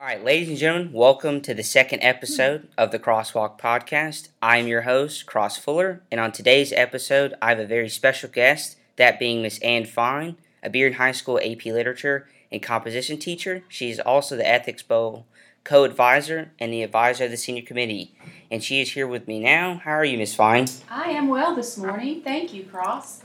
All 0.00 0.06
right, 0.06 0.24
ladies 0.24 0.48
and 0.48 0.56
gentlemen, 0.56 0.92
welcome 0.92 1.40
to 1.40 1.52
the 1.52 1.64
second 1.64 2.02
episode 2.02 2.68
of 2.78 2.92
the 2.92 3.00
Crosswalk 3.00 3.58
Podcast. 3.58 4.28
I 4.40 4.58
am 4.58 4.68
your 4.68 4.82
host, 4.82 5.26
Cross 5.26 5.56
Fuller, 5.56 6.02
and 6.12 6.20
on 6.20 6.30
today's 6.30 6.72
episode, 6.72 7.34
I 7.42 7.48
have 7.48 7.58
a 7.58 7.66
very 7.66 7.88
special 7.88 8.28
guest, 8.28 8.76
that 8.94 9.18
being 9.18 9.42
Miss 9.42 9.58
Anne 9.58 9.86
Fine, 9.86 10.36
a 10.62 10.70
Bearden 10.70 10.94
High 10.94 11.10
School 11.10 11.40
AP 11.42 11.64
Literature 11.64 12.28
and 12.52 12.62
Composition 12.62 13.18
teacher. 13.18 13.64
She 13.66 13.90
is 13.90 13.98
also 13.98 14.36
the 14.36 14.48
Ethics 14.48 14.84
Bowl 14.84 15.26
co 15.64 15.82
advisor 15.82 16.52
and 16.60 16.72
the 16.72 16.84
advisor 16.84 17.24
of 17.24 17.32
the 17.32 17.36
Senior 17.36 17.62
Committee. 17.62 18.14
And 18.52 18.62
she 18.62 18.80
is 18.80 18.92
here 18.92 19.08
with 19.08 19.26
me 19.26 19.40
now. 19.40 19.80
How 19.82 19.94
are 19.94 20.04
you, 20.04 20.16
Miss 20.16 20.32
Fine? 20.32 20.68
I 20.88 21.10
am 21.10 21.26
well 21.26 21.56
this 21.56 21.76
morning. 21.76 22.22
Thank 22.22 22.54
you, 22.54 22.62
Cross. 22.62 23.22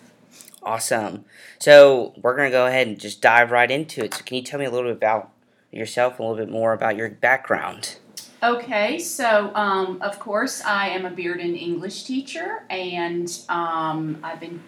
Awesome. 0.63 1.25
So, 1.59 2.15
we're 2.19 2.35
going 2.35 2.49
to 2.49 2.57
go 2.57 2.65
ahead 2.65 2.87
and 2.87 2.99
just 2.99 3.21
dive 3.21 3.51
right 3.51 3.69
into 3.69 4.03
it. 4.03 4.15
So, 4.15 4.23
can 4.23 4.37
you 4.37 4.43
tell 4.43 4.59
me 4.59 4.65
a 4.65 4.71
little 4.71 4.89
bit 4.89 4.97
about 4.97 5.32
yourself, 5.73 6.19
a 6.19 6.23
little 6.23 6.37
bit 6.37 6.49
more 6.49 6.73
about 6.73 6.95
your 6.95 7.09
background? 7.09 7.97
Okay, 8.43 8.99
so 8.99 9.55
um, 9.55 10.01
of 10.01 10.19
course, 10.19 10.61
I 10.61 10.89
am 10.89 11.05
a 11.05 11.11
Bearden 11.11 11.59
English 11.59 12.03
teacher, 12.03 12.63
and 12.69 13.29
um, 13.47 14.19
I've 14.21 14.39
been 14.39 14.61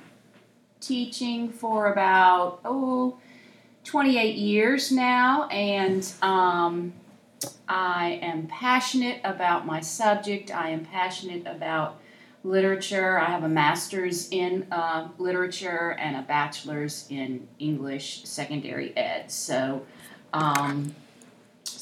teaching 0.80 1.50
for 1.50 1.92
about, 1.92 2.62
oh, 2.64 3.18
28 3.84 4.36
years 4.36 4.92
now, 4.92 5.48
and 5.50 6.12
um, 6.22 6.94
I 7.68 8.20
am 8.22 8.48
passionate 8.48 9.20
about 9.24 9.66
my 9.66 9.82
subject. 9.82 10.52
I 10.52 10.70
am 10.70 10.86
passionate 10.86 11.46
about 11.46 12.00
literature. 12.46 13.20
I 13.20 13.26
have 13.26 13.44
a 13.44 13.50
master's 13.50 14.30
in 14.30 14.68
uh, 14.72 15.10
literature 15.18 15.98
and 16.00 16.16
a 16.16 16.22
bachelor's 16.22 17.08
in 17.10 17.48
English 17.60 18.24
secondary 18.24 18.96
ed. 18.96 19.32
So, 19.32 19.86
um, 20.34 20.96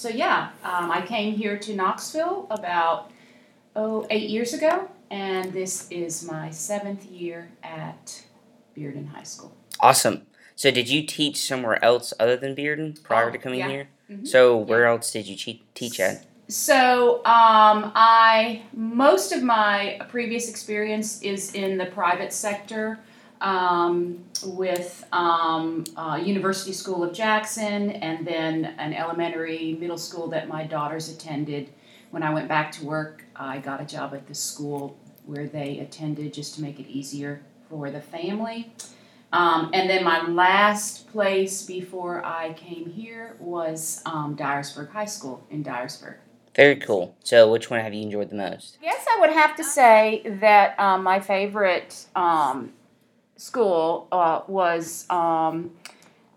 so 0.03 0.09
yeah, 0.09 0.49
um, 0.65 0.91
I 0.91 1.01
came 1.01 1.33
here 1.33 1.57
to 1.59 1.73
Knoxville 1.73 2.47
about 2.49 3.09
oh 3.73 4.05
eight 4.09 4.29
years 4.29 4.53
ago, 4.53 4.89
and 5.09 5.53
this 5.53 5.87
is 5.89 6.25
my 6.29 6.49
seventh 6.49 7.05
year 7.05 7.49
at 7.63 8.21
Bearden 8.77 9.07
High 9.07 9.23
School. 9.23 9.55
Awesome. 9.79 10.23
So, 10.57 10.71
did 10.71 10.89
you 10.89 11.07
teach 11.07 11.37
somewhere 11.47 11.81
else 11.81 12.13
other 12.19 12.35
than 12.35 12.53
Bearden 12.53 13.01
prior 13.01 13.29
Oh, 13.29 13.31
to 13.31 13.37
coming 13.37 13.59
yeah. 13.59 13.69
here? 13.69 13.87
Mhm. 14.11 14.27
So, 14.27 14.57
where 14.57 14.87
else 14.87 15.09
did 15.09 15.25
you 15.25 15.37
teach 15.73 16.01
at? 16.01 16.25
So, 16.49 17.19
um, 17.19 17.93
I 17.95 18.63
most 18.73 19.31
of 19.31 19.41
my 19.41 20.01
previous 20.09 20.49
experience 20.49 21.21
is 21.21 21.53
in 21.53 21.77
the 21.77 21.85
private 21.85 22.33
sector 22.33 22.99
um, 23.43 24.23
with 24.43 25.05
um, 25.11 25.83
uh, 25.95 26.19
University 26.23 26.73
School 26.73 27.03
of 27.03 27.13
Jackson, 27.13 27.91
and 27.91 28.25
then 28.25 28.65
an 28.77 28.93
elementary, 28.93 29.77
middle 29.79 29.97
school 29.97 30.27
that 30.29 30.47
my 30.47 30.65
daughters 30.65 31.09
attended. 31.09 31.69
When 32.11 32.23
I 32.23 32.33
went 32.33 32.47
back 32.47 32.71
to 32.73 32.85
work, 32.85 33.25
I 33.35 33.59
got 33.59 33.81
a 33.81 33.85
job 33.85 34.13
at 34.13 34.27
the 34.27 34.33
school 34.33 34.97
where 35.25 35.47
they 35.47 35.79
attended 35.79 36.33
just 36.33 36.55
to 36.55 36.61
make 36.61 36.79
it 36.79 36.87
easier 36.87 37.41
for 37.69 37.91
the 37.91 38.01
family. 38.01 38.71
Um, 39.33 39.71
and 39.73 39.89
then 39.89 40.03
my 40.03 40.27
last 40.27 41.11
place 41.11 41.63
before 41.63 42.23
I 42.23 42.53
came 42.53 42.89
here 42.89 43.35
was 43.39 44.01
um, 44.05 44.37
Dyersburg 44.37 44.91
High 44.91 45.05
School 45.05 45.45
in 45.49 45.63
Dyersburg. 45.63 46.15
Very 46.55 46.75
cool. 46.75 47.15
So, 47.23 47.51
which 47.51 47.71
one 47.71 47.81
have 47.81 47.95
you 47.95 48.03
enjoyed 48.03 48.29
the 48.29 48.35
most? 48.35 48.77
Yes, 48.81 49.03
I 49.09 49.19
would 49.19 49.31
have 49.31 49.55
to 49.55 49.63
say 49.63 50.21
that 50.39 50.79
um, 50.79 51.01
my 51.01 51.19
favorite 51.19 52.05
um, 52.15 52.73
school 53.35 54.07
uh, 54.11 54.41
was 54.47 55.05
um, 55.09 55.71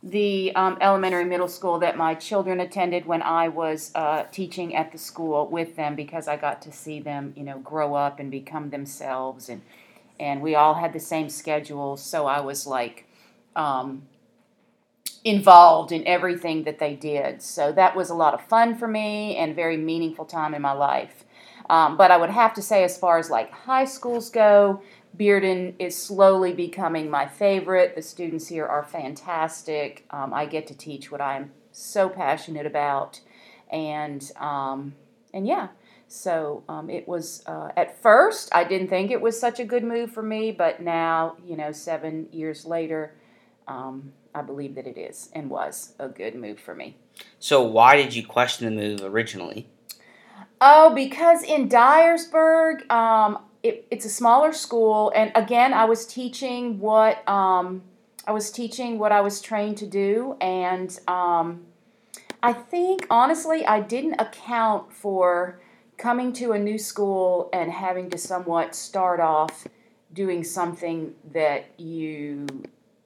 the 0.03 0.55
um, 0.55 0.79
elementary 0.81 1.25
middle 1.25 1.49
school 1.49 1.79
that 1.81 1.97
my 1.97 2.15
children 2.15 2.61
attended 2.61 3.07
when 3.07 3.23
I 3.23 3.49
was 3.49 3.93
uh, 3.95 4.25
teaching 4.33 4.75
at 4.75 4.93
the 4.93 4.99
school 4.99 5.49
with 5.49 5.77
them 5.77 5.95
because 5.95 6.29
I 6.29 6.37
got 6.37 6.63
to 6.63 6.73
see 6.73 7.01
them, 7.01 7.33
you 7.37 7.43
know, 7.43 7.59
grow 7.59 7.95
up 7.95 8.21
and 8.21 8.31
become 8.31 8.71
themselves, 8.71 9.49
and 9.49 9.63
and 10.19 10.41
we 10.41 10.55
all 10.55 10.75
had 10.75 10.93
the 10.93 11.01
same 11.01 11.29
schedule, 11.29 11.97
so 11.97 12.27
I 12.27 12.41
was 12.41 12.67
like. 12.67 13.07
Um, 13.55 14.03
involved 15.27 15.91
in 15.91 16.07
everything 16.07 16.63
that 16.63 16.79
they 16.79 16.95
did. 16.95 17.43
So 17.43 17.73
that 17.73 17.97
was 17.97 18.11
a 18.11 18.15
lot 18.15 18.33
of 18.33 18.41
fun 18.43 18.77
for 18.77 18.87
me 18.87 19.37
and 19.37 19.57
very 19.57 19.77
meaningful 19.77 20.25
time 20.25 20.55
in 20.55 20.63
my 20.63 20.71
life. 20.71 21.25
Um, 21.69 21.97
but 21.97 22.13
I 22.13 22.17
would 22.17 22.31
have 22.31 22.55
to 22.55 22.63
say, 22.63 22.85
as 22.85 22.97
far 22.97 23.19
as 23.19 23.29
like 23.29 23.51
high 23.51 23.87
schools 23.87 24.31
go, 24.31 24.83
Bearden 25.17 25.75
is 25.79 25.97
slowly 25.97 26.53
becoming 26.53 27.11
my 27.11 27.27
favorite. 27.27 27.95
The 27.95 28.03
students 28.03 28.49
here 28.49 28.67
are 28.67 28.83
fantastic. 28.83 30.05
Um, 30.11 30.35
I 30.35 30.47
get 30.47 30.67
to 30.69 30.75
teach 30.75 31.11
what 31.11 31.21
I'm 31.21 31.53
so 31.73 32.09
passionate 32.09 32.67
about, 32.67 33.21
and 33.71 34.31
um, 34.37 34.95
and 35.33 35.47
yeah. 35.47 35.69
So 36.09 36.63
um, 36.69 36.89
it 36.89 37.09
was 37.09 37.43
uh, 37.47 37.71
at 37.77 38.01
first 38.01 38.55
I 38.55 38.65
didn't 38.65 38.89
think 38.89 39.11
it 39.11 39.21
was 39.21 39.39
such 39.39 39.59
a 39.59 39.65
good 39.65 39.85
move 39.85 40.13
for 40.13 40.23
me, 40.23 40.53
but 40.53 40.81
now 40.81 41.37
you 41.45 41.57
know 41.57 41.73
seven 41.73 42.29
years 42.31 42.65
later, 42.65 43.15
um, 43.67 44.13
I 44.35 44.43
believe 44.43 44.75
that 44.75 44.87
it 44.87 44.99
is 44.99 45.31
and 45.33 45.49
was 45.49 45.95
a 45.99 46.09
good 46.09 46.35
move 46.35 46.61
for 46.61 46.75
me. 46.75 46.97
So, 47.39 47.63
why 47.63 47.97
did 47.97 48.15
you 48.15 48.27
question 48.27 48.67
the 48.67 48.83
move 48.83 49.01
originally? 49.03 49.69
Oh, 50.61 50.95
because 50.95 51.43
in 51.43 51.69
Dyersburg, 51.69 52.91
um, 52.91 53.39
it, 53.69 53.87
it's 53.91 54.05
a 54.05 54.11
smaller 54.11 54.53
school, 54.53 55.13
and 55.15 55.33
again, 55.35 55.73
I 55.73 55.85
was 55.85 56.07
teaching 56.07 56.79
what 56.79 57.27
um, 57.29 57.83
I 58.27 58.33
was 58.33 58.51
teaching 58.51 58.99
what 58.99 59.13
I 59.13 59.21
was 59.21 59.41
trained 59.41 59.77
to 59.79 59.87
do, 59.87 60.37
and 60.41 60.99
um, 61.09 61.67
I 62.43 62.53
think 62.53 63.07
honestly, 63.11 63.67
I 63.67 63.81
didn't 63.81 64.21
account 64.21 64.93
for 64.93 65.61
coming 65.97 66.33
to 66.35 66.53
a 66.53 66.59
new 66.59 66.79
school 66.79 67.49
and 67.53 67.71
having 67.71 68.11
to 68.11 68.19
somewhat 68.19 68.75
start 68.75 69.21
off 69.21 69.67
doing 70.13 70.45
something 70.45 71.15
that 71.33 71.67
you 71.79 72.47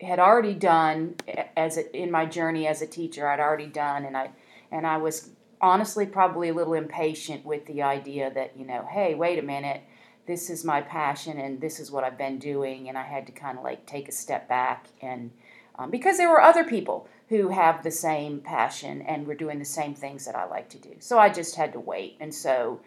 had 0.00 0.18
already 0.18 0.54
done 0.54 1.14
as 1.56 1.76
a, 1.76 1.96
in 1.96 2.10
my 2.10 2.24
journey 2.24 2.66
as 2.66 2.82
a 2.82 2.86
teacher. 2.86 3.28
I'd 3.28 3.40
already 3.40 3.66
done, 3.66 4.04
and 4.04 4.16
I 4.16 4.30
and 4.72 4.86
I 4.86 4.96
was 4.96 5.30
honestly 5.60 6.06
probably 6.06 6.48
a 6.48 6.54
little 6.54 6.74
impatient 6.74 7.44
with 7.44 7.66
the 7.66 7.82
idea 7.82 8.30
that 8.32 8.56
you 8.56 8.66
know, 8.66 8.86
hey, 8.90 9.14
wait 9.14 9.38
a 9.38 9.42
minute, 9.42 9.82
this 10.26 10.50
is 10.50 10.64
my 10.64 10.80
passion 10.80 11.38
and 11.38 11.60
this 11.60 11.80
is 11.80 11.90
what 11.90 12.04
I've 12.04 12.18
been 12.18 12.38
doing, 12.38 12.88
and 12.88 12.96
I 12.96 13.02
had 13.02 13.26
to 13.26 13.32
kind 13.32 13.58
of 13.58 13.64
like 13.64 13.86
take 13.86 14.08
a 14.08 14.12
step 14.12 14.48
back 14.48 14.86
and 15.02 15.30
um, 15.78 15.90
because 15.90 16.18
there 16.18 16.28
were 16.28 16.42
other 16.42 16.64
people 16.64 17.08
who 17.30 17.48
have 17.48 17.82
the 17.82 17.90
same 17.90 18.40
passion 18.40 19.00
and 19.02 19.26
were 19.26 19.34
doing 19.34 19.58
the 19.58 19.64
same 19.64 19.94
things 19.94 20.26
that 20.26 20.36
I 20.36 20.44
like 20.46 20.68
to 20.70 20.78
do, 20.78 20.96
so 20.98 21.18
I 21.18 21.28
just 21.30 21.56
had 21.56 21.72
to 21.72 21.80
wait, 21.80 22.16
and 22.20 22.34
so 22.34 22.80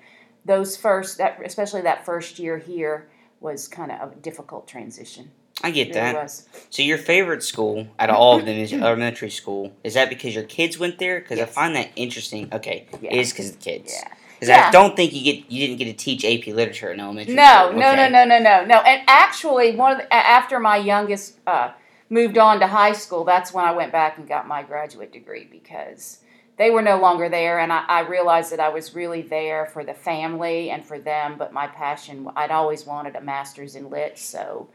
those 0.45 0.75
first 0.77 1.17
that 1.17 1.39
especially 1.43 1.81
that 1.81 2.05
first 2.05 2.39
year 2.39 2.57
here 2.57 3.07
was 3.39 3.67
kind 3.67 3.91
of 3.91 4.11
a 4.13 4.15
difficult 4.15 4.67
transition. 4.67 5.31
I 5.61 5.71
get 5.71 5.89
It 5.89 5.93
that. 5.93 6.31
So, 6.69 6.81
your 6.81 6.97
favorite 6.97 7.43
school 7.43 7.87
out 7.99 8.09
of 8.09 8.15
all 8.15 8.39
of 8.39 8.45
them 8.45 8.57
is 8.57 8.73
elementary 8.73 9.29
school. 9.29 9.71
Is 9.83 9.93
that 9.93 10.09
because 10.09 10.33
your 10.33 10.43
kids 10.45 10.79
went 10.79 10.97
there? 10.97 11.19
Because 11.19 11.39
I 11.39 11.45
find 11.45 11.75
that 11.75 11.89
interesting. 11.95 12.49
Okay, 12.51 12.87
Yeah. 13.01 13.13
it 13.13 13.19
is 13.19 13.31
because 13.31 13.49
of 13.49 13.59
the 13.59 13.63
kids. 13.63 13.93
Yeah. 13.93 14.13
Because 14.47 14.67
I 14.67 14.71
don't 14.71 14.95
think 14.95 15.13
you 15.13 15.23
get 15.23 15.51
you 15.51 15.65
didn't 15.67 15.77
get 15.79 15.85
to 15.85 15.93
teach 15.93 16.25
AP 16.25 16.53
literature 16.53 16.91
in 16.91 16.99
elementary 16.99 17.35
No, 17.35 17.67
school. 17.67 17.79
no, 17.79 17.95
no, 17.95 18.03
Okay. 18.03 18.09
no, 18.09 18.25
no, 18.25 18.39
no, 18.39 18.65
no. 18.65 18.77
And 18.81 19.03
actually, 19.07 19.75
one 19.75 19.93
of 19.93 19.97
the, 19.99 20.13
after 20.13 20.59
my 20.59 20.77
youngest 20.77 21.39
uh, 21.47 21.71
moved 22.09 22.37
on 22.37 22.59
to 22.59 22.67
high 22.67 22.91
school, 22.93 23.23
that's 23.23 23.53
when 23.53 23.65
I 23.65 23.71
went 23.71 23.91
back 23.91 24.17
and 24.17 24.27
got 24.27 24.47
my 24.47 24.63
graduate 24.63 25.11
degree 25.11 25.47
because 25.49 26.19
they 26.57 26.69
were 26.69 26.81
no 26.81 26.99
longer 26.99 27.29
there, 27.29 27.59
and 27.59 27.71
I, 27.73 27.83
I 27.87 27.99
realized 28.01 28.51
that 28.51 28.59
I 28.59 28.69
was 28.69 28.93
really 28.93 29.21
there 29.21 29.65
for 29.67 29.83
the 29.83 29.93
family 29.93 30.69
and 30.69 30.83
for 30.83 30.99
them. 30.99 31.35
But 31.37 31.53
my 31.53 31.67
passion, 31.67 32.29
I'd 32.35 32.51
always 32.51 32.85
wanted 32.85 33.15
a 33.15 33.21
master's 33.21 33.75
in 33.75 33.89
lit, 33.89 34.19
so 34.19 34.67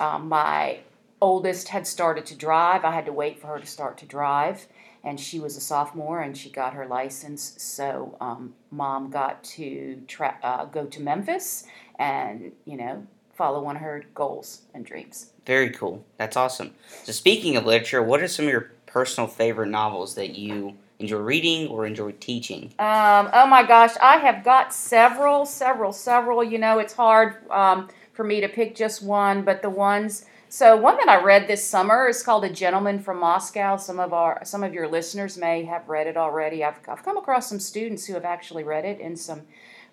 um, 0.00 0.28
my 0.28 0.78
oldest 1.20 1.68
had 1.68 1.86
started 1.86 2.26
to 2.26 2.34
drive. 2.34 2.84
I 2.84 2.92
had 2.92 3.06
to 3.06 3.12
wait 3.12 3.40
for 3.40 3.48
her 3.48 3.58
to 3.58 3.66
start 3.66 3.98
to 3.98 4.06
drive. 4.06 4.66
And 5.04 5.18
she 5.18 5.40
was 5.40 5.56
a 5.56 5.60
sophomore, 5.60 6.20
and 6.20 6.36
she 6.36 6.48
got 6.48 6.74
her 6.74 6.86
license. 6.86 7.54
So, 7.58 8.16
um, 8.20 8.54
mom 8.70 9.10
got 9.10 9.42
to 9.44 10.02
tra- 10.06 10.38
uh, 10.42 10.66
go 10.66 10.86
to 10.86 11.00
Memphis, 11.00 11.64
and 11.98 12.52
you 12.64 12.76
know 12.76 13.06
follow 13.34 13.62
one 13.62 13.76
of 13.76 13.82
her 13.82 14.04
goals 14.14 14.62
and 14.74 14.84
dreams. 14.84 15.32
Very 15.46 15.70
cool. 15.70 16.04
That's 16.18 16.36
awesome. 16.36 16.74
So, 17.04 17.12
speaking 17.12 17.56
of 17.56 17.66
literature, 17.66 18.02
what 18.02 18.22
are 18.22 18.28
some 18.28 18.46
of 18.46 18.52
your 18.52 18.72
personal 18.86 19.26
favorite 19.26 19.68
novels 19.68 20.14
that 20.14 20.36
you 20.36 20.76
enjoy 20.98 21.18
reading 21.18 21.68
or 21.68 21.86
enjoy 21.86 22.12
teaching? 22.12 22.72
Um, 22.78 23.28
oh 23.32 23.46
my 23.46 23.64
gosh, 23.66 23.94
I 24.00 24.18
have 24.18 24.44
got 24.44 24.72
several, 24.72 25.44
several, 25.44 25.92
several. 25.92 26.44
You 26.44 26.58
know, 26.58 26.78
it's 26.78 26.92
hard 26.92 27.38
um, 27.50 27.88
for 28.12 28.24
me 28.24 28.40
to 28.40 28.48
pick 28.48 28.74
just 28.74 29.02
one, 29.02 29.42
but 29.42 29.62
the 29.62 29.70
ones. 29.70 30.26
So 30.48 30.76
one 30.76 30.98
that 30.98 31.08
I 31.08 31.22
read 31.22 31.48
this 31.48 31.66
summer 31.66 32.08
is 32.08 32.22
called 32.22 32.44
A 32.44 32.50
Gentleman 32.50 32.98
from 32.98 33.18
Moscow. 33.18 33.78
Some 33.78 33.98
of 33.98 34.12
our, 34.12 34.44
some 34.44 34.62
of 34.62 34.74
your 34.74 34.86
listeners 34.86 35.38
may 35.38 35.64
have 35.64 35.88
read 35.88 36.06
it 36.06 36.16
already. 36.16 36.62
I've, 36.62 36.78
I've 36.88 37.02
come 37.02 37.16
across 37.16 37.48
some 37.48 37.58
students 37.58 38.06
who 38.06 38.14
have 38.14 38.26
actually 38.26 38.64
read 38.64 38.84
it, 38.84 39.00
and 39.00 39.18
some 39.18 39.42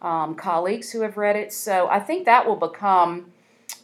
um, 0.01 0.35
colleagues 0.35 0.91
who 0.91 1.01
have 1.01 1.17
read 1.17 1.35
it. 1.35 1.53
So 1.53 1.87
I 1.87 1.99
think 1.99 2.25
that 2.25 2.45
will 2.45 2.57
become 2.57 3.31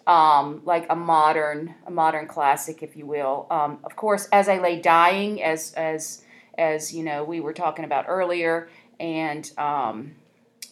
um, 0.07 0.61
like 0.65 0.85
a 0.89 0.95
modern 0.95 1.75
a 1.87 1.91
modern 1.91 2.27
classic, 2.27 2.83
if 2.83 2.95
you 2.95 3.05
will. 3.05 3.47
Um, 3.49 3.79
of 3.83 3.95
course, 3.95 4.27
as 4.31 4.49
I 4.49 4.59
lay 4.59 4.79
dying, 4.79 5.41
as 5.41 5.73
as 5.73 6.23
as 6.57 6.93
you 6.93 7.03
know 7.03 7.23
we 7.23 7.39
were 7.39 7.53
talking 7.53 7.85
about 7.85 8.05
earlier, 8.07 8.69
and 8.99 9.49
um, 9.57 10.15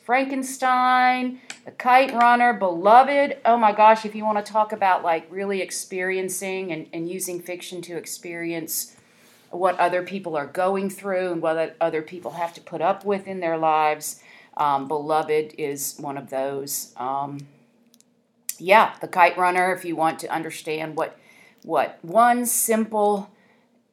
Frankenstein, 0.04 1.40
The 1.64 1.72
Kite 1.72 2.14
Runner, 2.14 2.54
Beloved. 2.54 3.38
Oh 3.46 3.58
my 3.58 3.72
gosh, 3.72 4.06
if 4.06 4.14
you 4.14 4.26
want 4.26 4.46
to 4.46 4.52
talk 4.52 4.74
about 4.74 5.02
like 5.02 5.26
really 5.30 5.62
experiencing 5.62 6.74
and, 6.74 6.88
and 6.92 7.10
using 7.10 7.42
fiction 7.42 7.82
to 7.84 7.96
experience 7.96 8.98
what 9.50 9.80
other 9.80 10.04
people 10.04 10.36
are 10.36 10.48
going 10.48 10.90
through 10.90 11.32
and 11.32 11.42
what 11.42 11.78
other 11.80 12.02
people 12.02 12.32
have 12.32 12.54
to 12.54 12.62
put 12.62 12.82
up 12.82 13.06
with 13.06 13.28
in 13.28 13.40
their 13.40 13.58
lives, 13.58 14.22
um, 14.58 14.90
Beloved 14.90 15.56
is 15.58 15.96
one 15.98 16.18
of 16.18 16.30
those. 16.30 16.94
Um, 16.98 17.48
yeah, 18.60 18.96
The 19.00 19.08
Kite 19.08 19.38
Runner, 19.38 19.74
if 19.74 19.86
you 19.86 19.96
want 19.96 20.20
to 20.20 20.28
understand 20.28 20.98
what 20.98 21.18
what 21.64 21.98
one 22.02 22.46
simple 22.46 23.32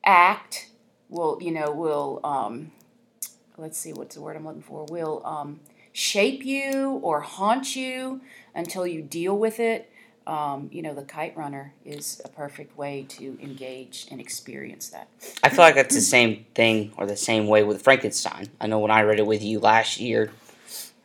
act 0.04 0.70
will, 1.08 1.38
you 1.40 1.52
know, 1.52 1.70
will 1.70 2.18
um, 2.24 2.72
let's 3.56 3.78
see 3.78 3.92
what's 3.92 4.16
the 4.16 4.20
word 4.20 4.36
I'm 4.36 4.44
looking 4.44 4.62
for, 4.62 4.86
will 4.90 5.22
um, 5.24 5.60
shape 6.00 6.46
you 6.46 6.98
or 7.02 7.20
haunt 7.20 7.76
you 7.76 8.22
until 8.54 8.86
you 8.86 9.02
deal 9.02 9.36
with 9.36 9.60
it. 9.60 9.92
Um, 10.26 10.70
you 10.72 10.80
know, 10.80 10.94
the 10.94 11.02
kite 11.02 11.36
runner 11.36 11.74
is 11.84 12.22
a 12.24 12.28
perfect 12.28 12.76
way 12.78 13.04
to 13.10 13.38
engage 13.42 14.06
and 14.10 14.18
experience 14.18 14.88
that. 14.90 15.08
I 15.42 15.50
feel 15.50 15.58
like 15.58 15.74
that's 15.74 15.94
the 15.94 16.00
same 16.00 16.46
thing 16.54 16.92
or 16.96 17.04
the 17.04 17.16
same 17.16 17.48
way 17.48 17.64
with 17.64 17.82
Frankenstein. 17.82 18.48
I 18.60 18.66
know 18.66 18.78
when 18.78 18.90
I 18.90 19.02
read 19.02 19.18
it 19.18 19.26
with 19.26 19.42
you 19.42 19.60
last 19.60 20.00
year, 20.00 20.30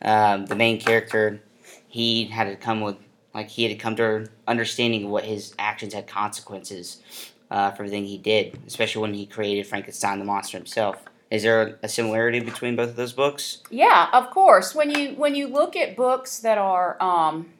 um, 0.00 0.46
the 0.46 0.54
main 0.54 0.80
character, 0.80 1.42
he 1.88 2.24
had 2.24 2.44
to 2.44 2.56
come 2.56 2.80
with, 2.80 2.96
like, 3.34 3.48
he 3.48 3.64
had 3.64 3.72
to 3.72 3.78
come 3.78 3.96
to 3.96 4.16
an 4.16 4.28
understanding 4.46 5.04
of 5.04 5.10
what 5.10 5.24
his 5.24 5.54
actions 5.58 5.92
had 5.92 6.06
consequences 6.06 7.02
uh, 7.50 7.70
for 7.72 7.82
everything 7.82 8.06
he 8.06 8.16
did, 8.16 8.58
especially 8.66 9.02
when 9.02 9.12
he 9.12 9.26
created 9.26 9.66
Frankenstein 9.66 10.18
the 10.18 10.24
monster 10.24 10.56
himself. 10.56 11.04
Is 11.30 11.42
there 11.42 11.78
a 11.82 11.88
similarity 11.88 12.40
between 12.40 12.76
both 12.76 12.90
of 12.90 12.96
those 12.96 13.12
books? 13.12 13.62
Yeah, 13.68 14.08
of 14.12 14.30
course. 14.30 14.74
When 14.74 14.90
you 14.90 15.10
when 15.10 15.34
you 15.34 15.48
look 15.48 15.74
at 15.74 15.96
books 15.96 16.38
that 16.38 16.56
are 16.56 17.02
um, 17.02 17.52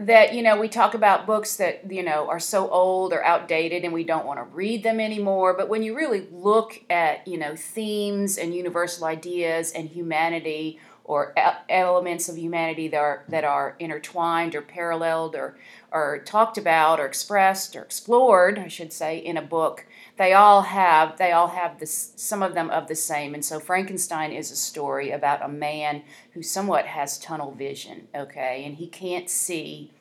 that 0.00 0.34
you 0.34 0.42
know 0.42 0.58
we 0.58 0.66
talk 0.66 0.94
about 0.94 1.26
books 1.26 1.56
that 1.56 1.90
you 1.92 2.02
know 2.02 2.26
are 2.28 2.40
so 2.40 2.70
old 2.70 3.12
or 3.12 3.22
outdated 3.22 3.84
and 3.84 3.92
we 3.92 4.02
don't 4.02 4.24
want 4.24 4.38
to 4.38 4.44
read 4.44 4.82
them 4.82 4.98
anymore 4.98 5.52
but 5.52 5.68
when 5.68 5.82
you 5.82 5.94
really 5.94 6.26
look 6.32 6.80
at 6.88 7.26
you 7.28 7.36
know 7.36 7.54
themes 7.54 8.38
and 8.38 8.54
universal 8.54 9.04
ideas 9.04 9.70
and 9.72 9.90
humanity 9.90 10.78
or 11.04 11.34
elements 11.68 12.30
of 12.30 12.38
humanity 12.38 12.88
that 12.88 12.96
are 12.96 13.24
that 13.28 13.44
are 13.44 13.76
intertwined 13.78 14.54
or 14.54 14.62
paralleled 14.62 15.36
or 15.36 15.58
or 15.92 16.22
talked 16.24 16.56
about 16.56 16.98
or 16.98 17.04
expressed 17.04 17.76
or 17.76 17.82
explored 17.82 18.58
I 18.58 18.68
should 18.68 18.94
say 18.94 19.18
in 19.18 19.36
a 19.36 19.42
book 19.42 19.84
they 20.20 20.34
all 20.34 20.60
have 20.60 21.16
they 21.16 21.32
all 21.32 21.48
have 21.48 21.80
this 21.80 22.12
some 22.14 22.42
of 22.42 22.52
them 22.52 22.68
of 22.68 22.88
the 22.88 22.94
same. 22.94 23.32
And 23.32 23.42
so 23.42 23.58
frankenstein 23.58 24.32
is 24.32 24.50
a 24.50 24.56
story 24.56 25.10
about 25.10 25.42
a 25.42 25.48
man 25.48 26.02
who 26.32 26.42
somewhat 26.42 26.84
has 26.84 27.18
tunnel 27.18 27.52
vision 27.52 28.06
okay? 28.14 28.62
And 28.66 28.76
he 28.76 28.86
can't 28.86 29.30
see 29.30 29.92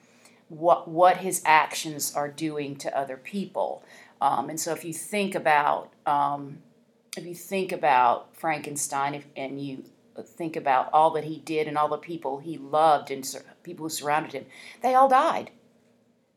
what 0.49 0.89
what 0.89 1.17
his 1.17 1.41
actions 1.45 2.13
are 2.13 2.27
doing 2.27 2.75
to 2.79 2.97
other 2.97 3.15
people. 3.15 3.81
Um, 4.19 4.49
and 4.49 4.59
so 4.59 4.73
if 4.73 4.83
you 4.83 4.91
think 4.91 5.35
about 5.35 5.93
um, 6.05 6.57
if 7.15 7.25
you 7.25 7.33
think 7.33 7.71
about 7.71 8.35
frankenstein 8.35 9.15
if, 9.15 9.25
and 9.37 9.61
you 9.65 9.85
think 10.21 10.57
about 10.57 10.89
all 10.91 11.11
that 11.11 11.23
he 11.23 11.37
did 11.37 11.65
and 11.65 11.77
all 11.77 11.87
the 11.87 11.97
people 11.97 12.39
he 12.39 12.57
loved 12.57 13.09
and 13.09 13.25
sur- 13.25 13.45
people 13.63 13.85
who 13.85 13.89
surrounded 13.89 14.33
him 14.33 14.45
they 14.81 14.93
all 14.93 15.07
died 15.07 15.49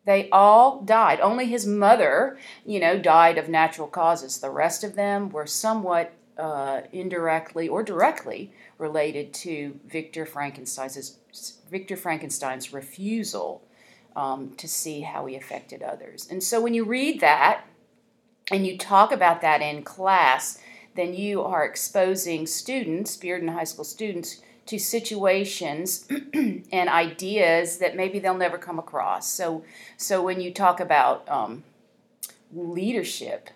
they 0.05 0.29
all 0.31 0.81
died. 0.83 1.21
Only 1.21 1.47
his 1.47 1.67
mother, 1.67 2.39
you 2.67 2.81
know, 2.81 2.99
died 2.99 3.39
of 3.39 3.49
natural 3.49 3.89
causes. 3.89 4.39
The 4.39 4.51
rest 4.51 4.83
of 4.83 4.97
them 4.97 5.31
were 5.31 5.47
somewhat 5.47 6.13
uh, 6.37 6.83
indirectly 6.93 7.69
or 7.69 7.83
directly 7.83 8.53
related 8.79 9.33
to 9.33 9.79
Victor 9.87 10.27
Frankenstein's 10.27 11.19
Victor 11.71 11.97
Frankenstein's 11.97 12.73
refusal 12.73 13.63
um, 14.17 14.53
to 14.57 14.69
see 14.69 15.03
how 15.03 15.27
he 15.27 15.37
affected 15.37 15.83
others. 15.83 16.27
And 16.31 16.43
so 16.43 16.61
when 16.61 16.75
you 16.75 16.85
read 16.85 17.21
that 17.21 17.65
and 18.51 18.67
you 18.67 18.77
talk 18.77 19.13
about 19.13 19.41
that 19.41 19.63
in 19.63 19.83
class, 19.83 20.59
then 20.95 21.15
you 21.15 21.43
are 21.43 21.65
exposing 21.65 22.47
students, 22.47 23.17
Bearden 23.17 23.53
High 23.53 23.65
School 23.65 23.85
students, 23.85 24.43
to 24.67 24.79
situations 24.79 26.07
and 26.35 26.89
ideas 26.89 27.79
that 27.79 27.97
maybe 27.97 28.19
they'll 28.19 28.35
never 28.35 28.59
come 28.59 28.79
across. 28.79 29.31
So, 29.33 29.65
so 29.97 30.23
when 30.23 30.41
you 30.41 30.53
talk 30.53 30.81
about 30.81 31.29
um, 31.29 31.65
leadership, 32.53 33.51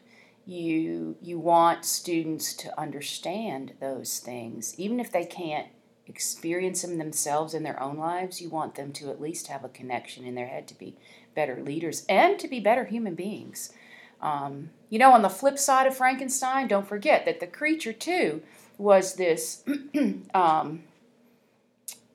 you 0.48 1.16
you 1.20 1.40
want 1.40 1.84
students 1.84 2.54
to 2.54 2.80
understand 2.80 3.72
those 3.80 4.20
things, 4.20 4.74
even 4.78 5.00
if 5.00 5.10
they 5.10 5.24
can't 5.24 5.66
experience 6.06 6.82
them 6.82 6.98
themselves 6.98 7.52
in 7.52 7.62
their 7.62 7.82
own 7.82 7.96
lives. 7.96 8.40
You 8.40 8.48
want 8.48 8.76
them 8.76 8.92
to 8.92 9.10
at 9.10 9.20
least 9.20 9.48
have 9.48 9.64
a 9.64 9.68
connection 9.68 10.24
in 10.24 10.34
their 10.34 10.46
head 10.46 10.68
to 10.68 10.78
be 10.78 10.96
better 11.34 11.60
leaders 11.62 12.04
and 12.08 12.38
to 12.38 12.48
be 12.48 12.60
better 12.60 12.84
human 12.84 13.14
beings. 13.14 13.72
Um, 14.20 14.70
you 14.88 14.98
know, 14.98 15.12
on 15.12 15.22
the 15.22 15.28
flip 15.28 15.58
side 15.58 15.86
of 15.86 15.96
Frankenstein, 15.96 16.68
don't 16.68 16.86
forget 16.86 17.24
that 17.26 17.40
the 17.40 17.46
creature 17.46 17.92
too 17.92 18.42
was 18.78 19.14
this 19.14 19.62
um, 20.34 20.84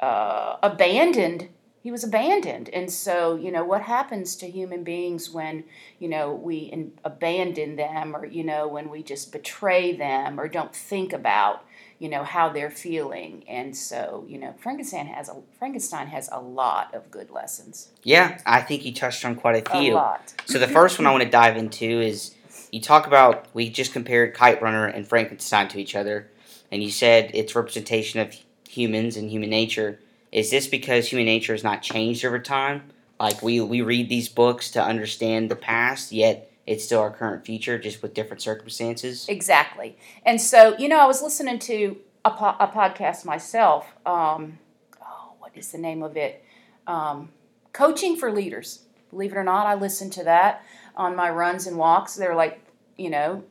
uh, 0.02 0.58
abandoned 0.64 1.50
he 1.82 1.92
was 1.92 2.04
abandoned. 2.04 2.70
And 2.70 2.92
so 2.92 3.36
you 3.36 3.52
know 3.52 3.64
what 3.64 3.82
happens 3.82 4.36
to 4.38 4.50
human 4.50 4.84
beings 4.84 5.30
when 5.30 5.64
you 6.00 6.08
know 6.08 6.34
we 6.34 6.58
in, 6.58 6.94
abandon 7.04 7.76
them 7.76 8.16
or 8.16 8.26
you 8.26 8.44
know 8.44 8.68
when 8.68 8.90
we 8.90 9.04
just 9.04 9.32
betray 9.32 9.96
them 9.96 10.40
or 10.40 10.48
don't 10.48 10.76
think 10.76 11.12
about 11.12 11.66
you 11.98 12.10
know 12.10 12.24
how 12.24 12.50
they're 12.50 12.70
feeling? 12.70 13.44
And 13.48 13.76
so 13.76 14.26
you 14.28 14.38
know 14.38 14.54
frankenstein 14.60 15.08
has 15.08 15.28
a 15.28 15.42
frankenstein 15.58 16.08
has 16.08 16.30
a 16.32 16.40
lot 16.40 16.94
of 16.94 17.10
good 17.10 17.32
lessons. 17.32 17.90
Yeah 18.04 18.40
i 18.46 18.62
think 18.62 18.86
you 18.86 18.94
touched 18.94 19.26
on 19.26 19.36
quite 19.36 19.68
a 19.68 19.70
few. 19.72 19.94
a 19.94 19.96
lot. 19.96 20.34
so 20.46 20.60
the 20.60 20.68
first 20.68 21.00
one 21.00 21.08
i 21.08 21.12
want 21.12 21.24
to 21.24 21.30
dive 21.30 21.58
into 21.58 21.86
is 21.86 22.36
you 22.72 22.80
talk 22.80 23.08
about 23.08 23.48
we 23.54 23.70
just 23.70 23.92
compared 23.92 24.34
kite 24.34 24.62
runner 24.62 24.86
and 24.86 25.08
frankenstein 25.08 25.68
to 25.68 25.80
each 25.80 25.96
other 25.96 26.30
and 26.72 26.82
you 26.84 26.90
said 26.90 27.32
it's 27.34 27.56
representation 27.56 28.20
of 28.20 28.36
humans 28.72 29.18
and 29.18 29.30
human 29.30 29.50
nature. 29.50 30.00
Is 30.32 30.50
this 30.50 30.68
because 30.68 31.10
human 31.10 31.26
nature 31.26 31.54
has 31.54 31.64
not 31.64 31.82
changed 31.82 32.24
over 32.24 32.40
time? 32.40 32.84
Like 33.20 33.44
we 33.44 33.62
we 33.62 33.82
read 33.82 34.10
these 34.10 34.30
books 34.30 34.72
to 34.72 34.84
understand 34.84 35.52
the 35.52 35.56
past, 35.56 36.12
yet 36.12 36.52
it's 36.66 36.86
still 36.86 37.02
our 37.02 37.12
current 37.12 37.46
future, 37.46 37.78
just 37.78 38.02
with 38.02 38.14
different 38.14 38.42
circumstances. 38.42 39.26
Exactly. 39.28 39.98
And 40.26 40.40
so, 40.40 40.76
you 40.78 40.88
know, 40.88 41.00
I 41.00 41.06
was 41.06 41.22
listening 41.22 41.60
to 41.60 41.98
a, 42.24 42.32
po- 42.32 42.56
a 42.60 42.68
podcast 42.68 43.26
myself. 43.26 43.94
Um, 44.06 44.60
oh, 45.02 45.34
what 45.40 45.52
is 45.56 45.72
the 45.72 45.78
name 45.78 46.02
of 46.04 46.16
it? 46.16 46.44
Um, 46.88 47.30
Coaching 47.74 48.16
for 48.16 48.32
Leaders. 48.32 48.84
Believe 49.10 49.34
it 49.34 49.38
or 49.38 49.44
not, 49.44 49.68
I 49.68 49.74
listen 49.74 50.10
to 50.12 50.24
that 50.24 50.64
on 50.96 51.16
my 51.16 51.30
runs 51.30 51.68
and 51.68 51.78
walks. 51.78 52.16
They're 52.16 52.36
like, 52.36 52.62
you 52.98 53.10
know, 53.10 53.44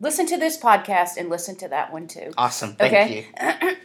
listen 0.00 0.26
to 0.26 0.36
this 0.36 0.58
podcast 0.58 1.16
and 1.16 1.28
listen 1.28 1.56
to 1.56 1.68
that 1.68 1.92
one 1.92 2.06
too. 2.06 2.32
Awesome. 2.36 2.74
Thank 2.74 2.92
okay? 2.92 3.26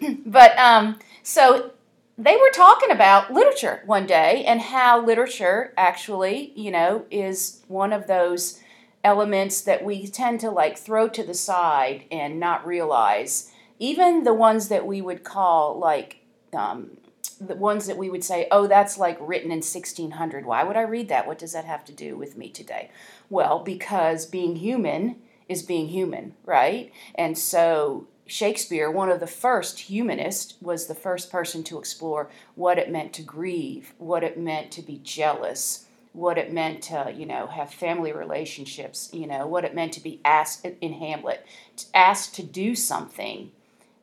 you. 0.01 0.17
but 0.25 0.57
um, 0.57 0.99
so 1.23 1.71
they 2.17 2.35
were 2.35 2.51
talking 2.53 2.91
about 2.91 3.33
literature 3.33 3.81
one 3.85 4.05
day 4.05 4.43
and 4.45 4.61
how 4.61 5.03
literature 5.03 5.73
actually, 5.77 6.51
you 6.55 6.71
know, 6.71 7.05
is 7.09 7.61
one 7.67 7.93
of 7.93 8.07
those 8.07 8.59
elements 9.03 9.61
that 9.61 9.83
we 9.83 10.07
tend 10.07 10.39
to 10.41 10.51
like 10.51 10.77
throw 10.77 11.07
to 11.09 11.23
the 11.23 11.33
side 11.33 12.05
and 12.11 12.39
not 12.39 12.65
realize. 12.65 13.51
Even 13.79 14.23
the 14.23 14.33
ones 14.33 14.67
that 14.67 14.85
we 14.85 15.01
would 15.01 15.23
call 15.23 15.79
like 15.79 16.17
um, 16.53 16.97
the 17.39 17.55
ones 17.55 17.87
that 17.87 17.97
we 17.97 18.09
would 18.09 18.23
say, 18.23 18.47
oh, 18.51 18.67
that's 18.67 18.99
like 18.99 19.17
written 19.19 19.49
in 19.49 19.57
1600. 19.57 20.45
Why 20.45 20.63
would 20.63 20.77
I 20.77 20.81
read 20.81 21.07
that? 21.09 21.25
What 21.25 21.39
does 21.39 21.53
that 21.53 21.65
have 21.65 21.83
to 21.85 21.91
do 21.91 22.15
with 22.15 22.37
me 22.37 22.49
today? 22.49 22.91
Well, 23.29 23.59
because 23.59 24.27
being 24.27 24.57
human 24.57 25.15
is 25.51 25.63
being 25.63 25.89
human, 25.89 26.33
right? 26.45 26.91
And 27.15 27.37
so 27.37 28.07
Shakespeare, 28.25 28.89
one 28.89 29.09
of 29.09 29.19
the 29.19 29.27
first 29.27 29.79
humanists, 29.79 30.55
was 30.61 30.87
the 30.87 30.95
first 30.95 31.29
person 31.29 31.63
to 31.65 31.77
explore 31.77 32.29
what 32.55 32.77
it 32.77 32.89
meant 32.89 33.11
to 33.13 33.21
grieve, 33.21 33.93
what 33.97 34.23
it 34.23 34.39
meant 34.39 34.71
to 34.71 34.81
be 34.81 35.01
jealous, 35.03 35.87
what 36.13 36.37
it 36.37 36.53
meant 36.53 36.81
to, 36.83 37.13
you 37.15 37.25
know, 37.25 37.47
have 37.47 37.73
family 37.73 38.13
relationships, 38.13 39.09
you 39.11 39.27
know, 39.27 39.45
what 39.45 39.65
it 39.65 39.75
meant 39.75 39.91
to 39.93 39.99
be 39.99 40.21
asked 40.23 40.65
in 40.65 40.93
Hamlet, 40.93 41.45
asked 41.93 42.33
to 42.35 42.43
do 42.43 42.73
something 42.73 43.51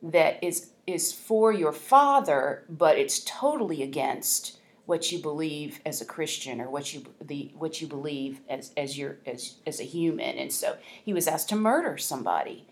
that 0.01 0.43
is 0.43 0.69
is 0.85 1.13
for 1.13 1.51
your 1.51 1.73
father, 1.73 2.63
but 2.67 2.97
it's 2.97 3.23
totally 3.23 3.83
against 3.83 4.58
what 4.89 5.11
you 5.11 5.19
believe 5.19 5.79
as 5.85 6.01
a 6.01 6.05
Christian 6.05 6.59
or 6.59 6.69
what 6.69 6.93
you 6.93 7.05
the 7.21 7.51
what 7.57 7.79
you 7.79 7.87
believe 7.87 8.41
as 8.49 8.71
as 8.75 8.97
your 8.97 9.17
as 9.25 9.55
as 9.67 9.79
a 9.79 9.83
human. 9.83 10.37
And 10.37 10.51
so 10.51 10.77
he 11.05 11.13
was 11.13 11.27
asked 11.27 11.49
to 11.49 11.55
murder 11.55 11.97
somebody, 11.97 12.65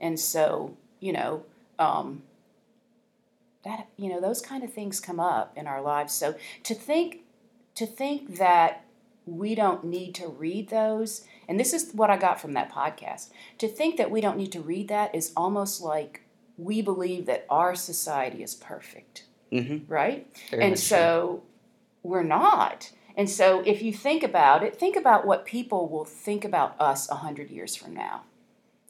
and 0.00 0.20
so 0.20 0.76
you 1.00 1.12
know 1.12 1.44
um, 1.78 2.22
that 3.64 3.88
you 3.96 4.08
know 4.10 4.20
those 4.20 4.40
kind 4.42 4.62
of 4.62 4.72
things 4.72 5.00
come 5.00 5.18
up 5.18 5.52
in 5.56 5.66
our 5.66 5.80
lives. 5.80 6.12
So 6.12 6.34
to 6.64 6.74
think 6.74 7.20
to 7.74 7.86
think 7.86 8.36
that 8.36 8.84
we 9.24 9.54
don't 9.54 9.84
need 9.84 10.14
to 10.16 10.26
read 10.28 10.68
those 10.68 11.24
And 11.48 11.58
this 11.60 11.72
is 11.72 11.92
what 11.92 12.10
I 12.10 12.16
got 12.16 12.40
from 12.40 12.52
that 12.54 12.70
podcast. 12.72 13.30
To 13.58 13.68
think 13.68 13.96
that 13.96 14.10
we 14.10 14.20
don't 14.20 14.36
need 14.36 14.52
to 14.52 14.60
read 14.60 14.88
that 14.88 15.14
is 15.14 15.32
almost 15.36 15.80
like 15.80 16.22
we 16.58 16.82
believe 16.82 17.26
that 17.26 17.46
our 17.48 17.74
society 17.74 18.42
is 18.42 18.54
perfect, 18.54 19.24
Mm-hmm. 19.52 19.92
right? 19.92 20.26
Very 20.50 20.64
and 20.64 20.78
so 20.78 21.42
we're 22.02 22.22
not. 22.22 22.92
And 23.16 23.28
so 23.28 23.62
if 23.66 23.82
you 23.82 23.92
think 23.92 24.22
about 24.22 24.62
it, 24.62 24.78
think 24.78 24.96
about 24.96 25.26
what 25.26 25.44
people 25.44 25.88
will 25.88 26.04
think 26.04 26.44
about 26.44 26.80
us 26.80 27.08
a 27.10 27.16
hundred 27.16 27.50
years 27.50 27.76
from 27.76 27.94
now, 27.94 28.22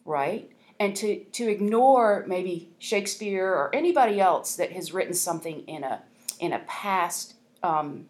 right? 0.04 0.50
And 0.78 0.94
to, 0.96 1.24
to 1.24 1.48
ignore 1.48 2.24
maybe 2.26 2.70
Shakespeare 2.78 3.46
or 3.46 3.74
anybody 3.74 4.20
else 4.20 4.56
that 4.56 4.72
has 4.72 4.92
written 4.92 5.14
something 5.14 5.60
in 5.60 5.84
a 5.84 6.02
in 6.40 6.52
a 6.52 6.58
past 6.60 7.34
um, 7.62 8.06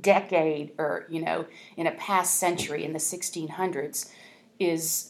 decade 0.00 0.72
or 0.78 1.06
you 1.08 1.20
know 1.20 1.46
in 1.76 1.86
a 1.86 1.90
past 1.92 2.36
century 2.36 2.84
in 2.84 2.92
the 2.92 2.98
1600s 2.98 4.10
is 4.60 5.09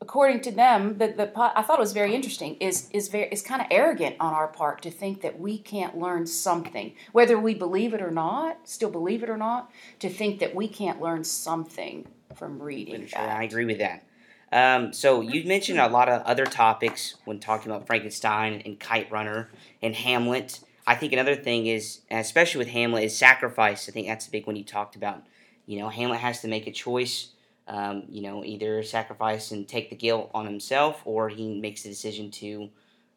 according 0.00 0.40
to 0.40 0.50
them 0.50 0.98
the, 0.98 1.08
the 1.08 1.32
I 1.36 1.62
thought 1.62 1.78
it 1.78 1.80
was 1.80 1.92
very 1.92 2.14
interesting 2.14 2.56
is 2.56 2.88
is 2.92 3.08
very 3.08 3.28
is 3.30 3.42
kind 3.42 3.60
of 3.60 3.68
arrogant 3.70 4.16
on 4.20 4.32
our 4.32 4.48
part 4.48 4.82
to 4.82 4.90
think 4.90 5.22
that 5.22 5.38
we 5.38 5.58
can't 5.58 5.98
learn 5.98 6.26
something 6.26 6.94
whether 7.12 7.38
we 7.38 7.54
believe 7.54 7.94
it 7.94 8.02
or 8.02 8.10
not 8.10 8.68
still 8.68 8.90
believe 8.90 9.22
it 9.22 9.30
or 9.30 9.36
not 9.36 9.70
to 9.98 10.08
think 10.08 10.38
that 10.40 10.54
we 10.54 10.68
can't 10.68 11.00
learn 11.00 11.24
something 11.24 12.06
from 12.34 12.62
reading 12.62 13.08
that. 13.12 13.36
I 13.36 13.42
agree 13.42 13.64
with 13.64 13.78
that. 13.78 14.04
Um, 14.50 14.92
so 14.92 15.20
you 15.20 15.46
mentioned 15.46 15.78
a 15.78 15.88
lot 15.88 16.08
of 16.08 16.22
other 16.22 16.46
topics 16.46 17.16
when 17.24 17.38
talking 17.38 17.70
about 17.70 17.86
Frankenstein 17.86 18.62
and 18.64 18.78
Kite 18.78 19.10
Runner 19.10 19.50
and 19.82 19.94
Hamlet. 19.94 20.60
I 20.86 20.94
think 20.94 21.12
another 21.12 21.34
thing 21.34 21.66
is, 21.66 22.00
especially 22.10 22.60
with 22.60 22.68
Hamlet, 22.68 23.04
is 23.04 23.16
sacrifice. 23.16 23.88
I 23.88 23.92
think 23.92 24.06
that's 24.06 24.26
a 24.26 24.30
big 24.30 24.46
one 24.46 24.56
you 24.56 24.64
talked 24.64 24.96
about. 24.96 25.22
You 25.66 25.78
know, 25.78 25.90
Hamlet 25.90 26.20
has 26.20 26.40
to 26.40 26.48
make 26.48 26.66
a 26.66 26.72
choice. 26.72 27.28
Um, 27.70 28.04
you 28.08 28.22
know, 28.22 28.44
either 28.44 28.82
sacrifice 28.82 29.50
and 29.50 29.68
take 29.68 29.90
the 29.90 29.96
guilt 29.96 30.30
on 30.32 30.46
himself, 30.46 31.02
or 31.04 31.28
he 31.28 31.60
makes 31.60 31.82
the 31.82 31.90
decision 31.90 32.30
to 32.30 32.70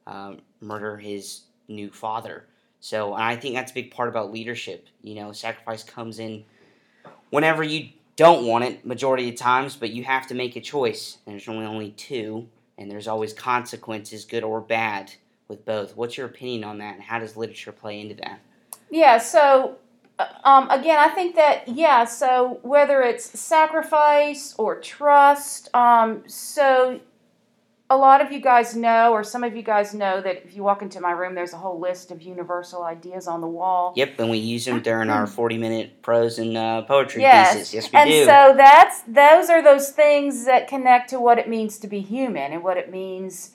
um, 0.06 0.40
murder 0.60 0.98
his 0.98 1.44
new 1.70 1.90
father. 1.90 2.46
So 2.82 3.14
I 3.14 3.38
think 3.38 3.56
that's 3.56 3.72
a 3.72 3.74
big 3.74 3.92
part 3.92 4.10
about 4.10 4.32
leadership. 4.32 4.88
You 5.02 5.16
know, 5.16 5.32
sacrifice 5.32 5.84
comes 5.84 6.20
in 6.20 6.44
whenever 7.30 7.64
you 7.64 7.90
don't 8.18 8.46
want 8.46 8.66
it 8.66 8.86
majority 8.86 9.30
of 9.30 9.36
times, 9.36 9.76
but 9.76 9.92
you 9.92 10.04
have 10.04 10.28
to 10.28 10.34
make 10.34 10.56
a 10.56 10.62
choice. 10.62 11.20
There's 11.26 11.48
only 11.48 11.66
only 11.66 11.92
two, 11.92 12.50
and 12.78 12.92
there's 12.92 13.08
always 13.08 13.34
consequences, 13.34 14.26
good 14.26 14.44
or 14.44 14.60
bad, 14.60 15.14
with 15.48 15.66
both. 15.66 15.96
What's 15.96 16.18
your 16.18 16.28
opinion 16.28 16.64
on 16.64 16.80
that, 16.80 16.96
and 16.96 17.04
how 17.04 17.20
does 17.20 17.38
literature 17.38 17.72
play 17.72 18.02
into 18.02 18.16
that? 18.16 18.42
Yeah, 18.90 19.18
so 19.18 19.78
um, 20.44 20.70
again, 20.70 20.98
I 21.00 21.10
think 21.10 21.36
that, 21.36 21.68
yeah, 21.68 22.06
so 22.06 22.60
whether 22.64 23.02
it's 23.02 23.40
sacrifice 23.40 24.56
or 24.58 24.80
trust, 24.80 25.74
um, 25.76 26.24
so 26.28 27.00
a 27.90 27.98
lot 27.98 28.22
of 28.22 28.32
you 28.32 28.40
guys 28.40 28.74
know, 28.74 29.12
or 29.12 29.22
some 29.24 29.44
of 29.44 29.54
you 29.56 29.62
guys 29.62 29.94
know, 29.94 30.22
that 30.22 30.46
if 30.46 30.56
you 30.56 30.64
walk 30.64 30.82
into 30.82 31.02
my 31.02 31.12
room, 31.12 31.36
there's 31.36 31.52
a 31.52 31.58
whole 31.58 31.78
list 31.78 32.10
of 32.10 32.22
universal 32.22 32.84
ideas 32.84 33.28
on 33.28 33.42
the 33.42 33.48
wall. 33.48 33.94
Yep, 33.98 34.20
and 34.20 34.30
we 34.30 34.38
use 34.38 34.64
them 34.64 34.82
during 34.82 35.10
our 35.10 35.28
40 35.42 35.58
minute 35.58 36.02
prose 36.02 36.40
and 36.40 36.56
uh, 36.56 36.84
poetry 36.84 37.22
Yes, 37.22 37.54
pieces. 37.54 37.74
Yes, 37.74 37.92
we 37.92 38.00
and 38.00 38.10
do. 38.10 38.16
And 38.16 38.26
so 38.26 38.54
that's 38.56 39.02
those 39.02 39.50
are 39.50 39.62
those 39.62 39.92
things 39.92 40.46
that 40.46 40.70
connect 40.70 41.10
to 41.10 41.20
what 41.20 41.38
it 41.38 41.50
means 41.50 41.78
to 41.80 41.88
be 41.88 42.00
human 42.00 42.54
and 42.54 42.64
what 42.64 42.78
it 42.78 42.90
means 42.90 43.52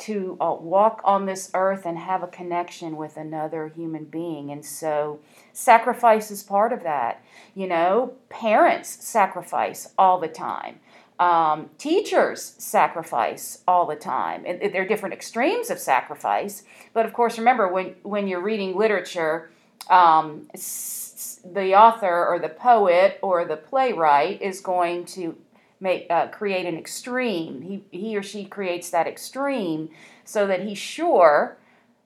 to 0.00 0.36
uh, 0.40 0.54
walk 0.58 1.00
on 1.04 1.26
this 1.26 1.50
earth 1.54 1.86
and 1.86 1.98
have 1.98 2.22
a 2.22 2.26
connection 2.26 2.96
with 2.96 3.16
another 3.16 3.68
human 3.68 4.04
being. 4.04 4.50
And 4.50 4.64
so 4.64 5.20
sacrifice 5.52 6.30
is 6.30 6.42
part 6.42 6.72
of 6.72 6.82
that. 6.82 7.22
You 7.54 7.66
know, 7.66 8.14
parents 8.28 8.88
sacrifice 9.04 9.92
all 9.98 10.18
the 10.18 10.28
time. 10.28 10.80
Um, 11.18 11.68
teachers 11.76 12.54
sacrifice 12.58 13.62
all 13.68 13.86
the 13.86 13.96
time. 13.96 14.44
And 14.46 14.72
there 14.72 14.82
are 14.82 14.88
different 14.88 15.12
extremes 15.12 15.68
of 15.68 15.78
sacrifice. 15.78 16.64
But 16.94 17.04
of 17.04 17.12
course, 17.12 17.36
remember 17.36 17.68
when, 17.68 17.94
when 18.02 18.26
you're 18.26 18.40
reading 18.40 18.74
literature, 18.76 19.50
um, 19.90 20.48
the 20.54 21.74
author 21.74 22.26
or 22.26 22.38
the 22.38 22.48
poet 22.48 23.18
or 23.22 23.44
the 23.44 23.56
playwright 23.56 24.40
is 24.40 24.60
going 24.60 25.04
to 25.06 25.36
make 25.80 26.06
uh, 26.10 26.28
create 26.28 26.66
an 26.66 26.76
extreme. 26.76 27.62
He 27.62 27.98
he 27.98 28.16
or 28.16 28.22
she 28.22 28.44
creates 28.44 28.90
that 28.90 29.06
extreme 29.06 29.90
so 30.24 30.46
that 30.46 30.62
he's 30.62 30.78
sure 30.78 31.56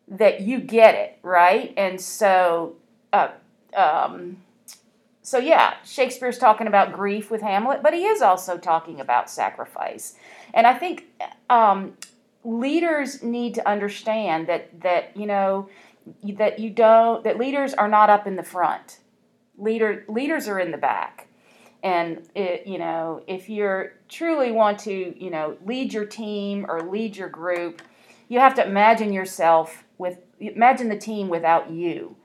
that 0.09 0.41
you 0.41 0.61
get 0.61 0.95
it 0.95 1.19
right. 1.23 1.73
And 1.77 2.01
so, 2.01 2.77
uh, 3.13 3.29
um, 3.75 4.39
so 5.23 5.39
yeah, 5.39 5.75
Shakespeare's 5.85 6.39
talking 6.39 6.67
about 6.67 6.93
grief 6.93 7.31
with 7.31 7.41
Hamlet, 7.41 7.83
but 7.83 7.95
he 7.95 8.05
is 8.05 8.23
also 8.23 8.59
talking 8.59 9.01
about 9.01 9.31
sacrifice. 9.31 10.15
And 10.53 10.67
I 10.67 10.75
think 10.75 11.07
um, 11.51 11.97
leaders 12.45 13.23
need 13.23 13.55
to 13.55 13.69
understand 13.69 14.47
that 14.49 14.81
that 14.83 15.17
you 15.17 15.27
know 15.27 15.69
that 16.37 16.59
you 16.59 16.71
don't 16.71 17.25
that 17.25 17.39
leaders 17.39 17.75
are 17.75 17.89
not 17.89 18.11
up 18.11 18.27
in 18.27 18.37
the 18.37 18.43
front. 18.43 18.99
Leader 19.57 20.05
leaders 20.09 20.47
are 20.49 20.59
in 20.59 20.71
the 20.71 20.79
back. 20.79 21.29
And 21.85 22.27
it, 22.35 22.67
you 22.67 22.79
know, 22.79 23.23
if 23.27 23.51
you're 23.51 23.93
truly 24.09 24.51
want 24.51 24.79
to, 24.81 25.23
you 25.23 25.31
know, 25.31 25.59
lead 25.67 25.93
your 25.93 26.07
team 26.07 26.65
or 26.67 26.81
lead 26.81 27.15
your 27.15 27.29
group, 27.29 27.83
you 28.29 28.41
have 28.41 28.55
to 28.55 28.67
imagine 28.67 29.13
yourself 29.13 29.85
with 29.99 30.19
imagine 30.41 30.89
the 30.89 30.97
team 30.97 31.29
without 31.29 31.71
you, 31.71 32.17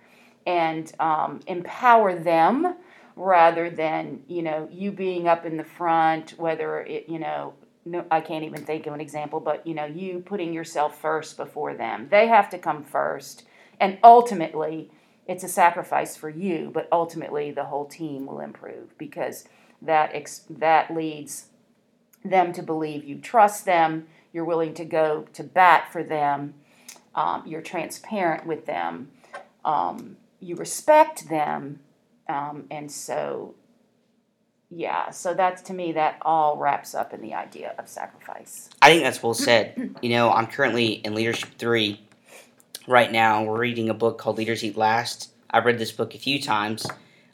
and 0.47 0.91
um, 1.01 1.41
empower 1.45 2.15
them 2.15 2.77
rather 3.17 3.69
than 3.69 4.23
you 4.29 4.41
know 4.41 4.69
you 4.71 4.93
being 4.93 5.27
up 5.27 5.45
in 5.45 5.57
the 5.57 5.65
front. 5.65 6.39
Whether 6.39 6.79
it, 6.79 7.09
you 7.09 7.19
know, 7.19 7.53
no, 7.83 8.05
I 8.09 8.21
can't 8.21 8.45
even 8.45 8.63
think 8.63 8.87
of 8.87 8.93
an 8.93 9.01
example, 9.01 9.41
but 9.41 9.67
you 9.67 9.73
know, 9.73 9.85
you 9.85 10.23
putting 10.25 10.53
yourself 10.53 11.01
first 11.01 11.35
before 11.35 11.73
them. 11.73 12.07
They 12.09 12.27
have 12.27 12.49
to 12.51 12.57
come 12.57 12.81
first, 12.81 13.43
and 13.77 13.97
ultimately 14.05 14.89
it's 15.29 15.43
a 15.43 15.48
sacrifice 15.48 16.15
for 16.15 16.27
you, 16.27 16.71
but 16.74 16.88
ultimately 16.91 17.51
the 17.51 17.65
whole 17.65 17.86
team 17.86 18.25
will 18.25 18.39
improve 18.39 18.98
because 18.98 19.48
that 19.79 20.09
ex- 20.12 20.43
that 20.50 20.91
leads 20.93 21.50
them 22.25 22.51
to 22.51 22.63
believe 22.63 23.05
you 23.05 23.19
trust 23.19 23.63
them, 23.63 24.07
you're 24.33 24.43
willing 24.43 24.74
to 24.74 24.83
go 24.83 25.27
to 25.33 25.43
bat 25.43 25.93
for 25.93 26.01
them, 26.01 26.55
um, 27.13 27.43
you're 27.45 27.62
transparent 27.62 28.48
with 28.48 28.65
them, 28.65 29.12
um, 29.63 30.17
you 30.39 30.55
respect 30.55 31.29
them, 31.29 31.79
um, 32.27 32.65
and 32.71 32.91
so 32.91 33.53
yeah, 34.71 35.12
so 35.12 35.36
that's 35.36 35.62
to 35.63 35.74
me 35.74 35.91
that 35.91 36.17
all 36.24 36.57
wraps 36.57 36.95
up 36.95 37.13
in 37.13 37.21
the 37.21 37.36
idea 37.36 37.75
of 37.77 37.88
sacrifice. 37.88 38.69
I 38.81 38.89
think 38.89 39.03
that's 39.03 39.21
well 39.21 39.36
said. 39.36 39.95
You 40.01 40.09
know, 40.09 40.31
I'm 40.31 40.48
currently 40.48 40.93
in 40.93 41.13
Leadership 41.13 41.50
3 41.59 42.00
right 42.89 43.12
now. 43.12 43.43
We're 43.43 43.60
reading 43.60 43.89
a 43.89 43.93
book 43.93 44.17
called 44.17 44.39
Leaders 44.39 44.63
Eat 44.63 44.75
Last. 44.75 45.29
I've 45.51 45.65
read 45.65 45.77
this 45.77 45.91
book 45.91 46.15
a 46.15 46.17
few 46.17 46.41
times. 46.41 46.88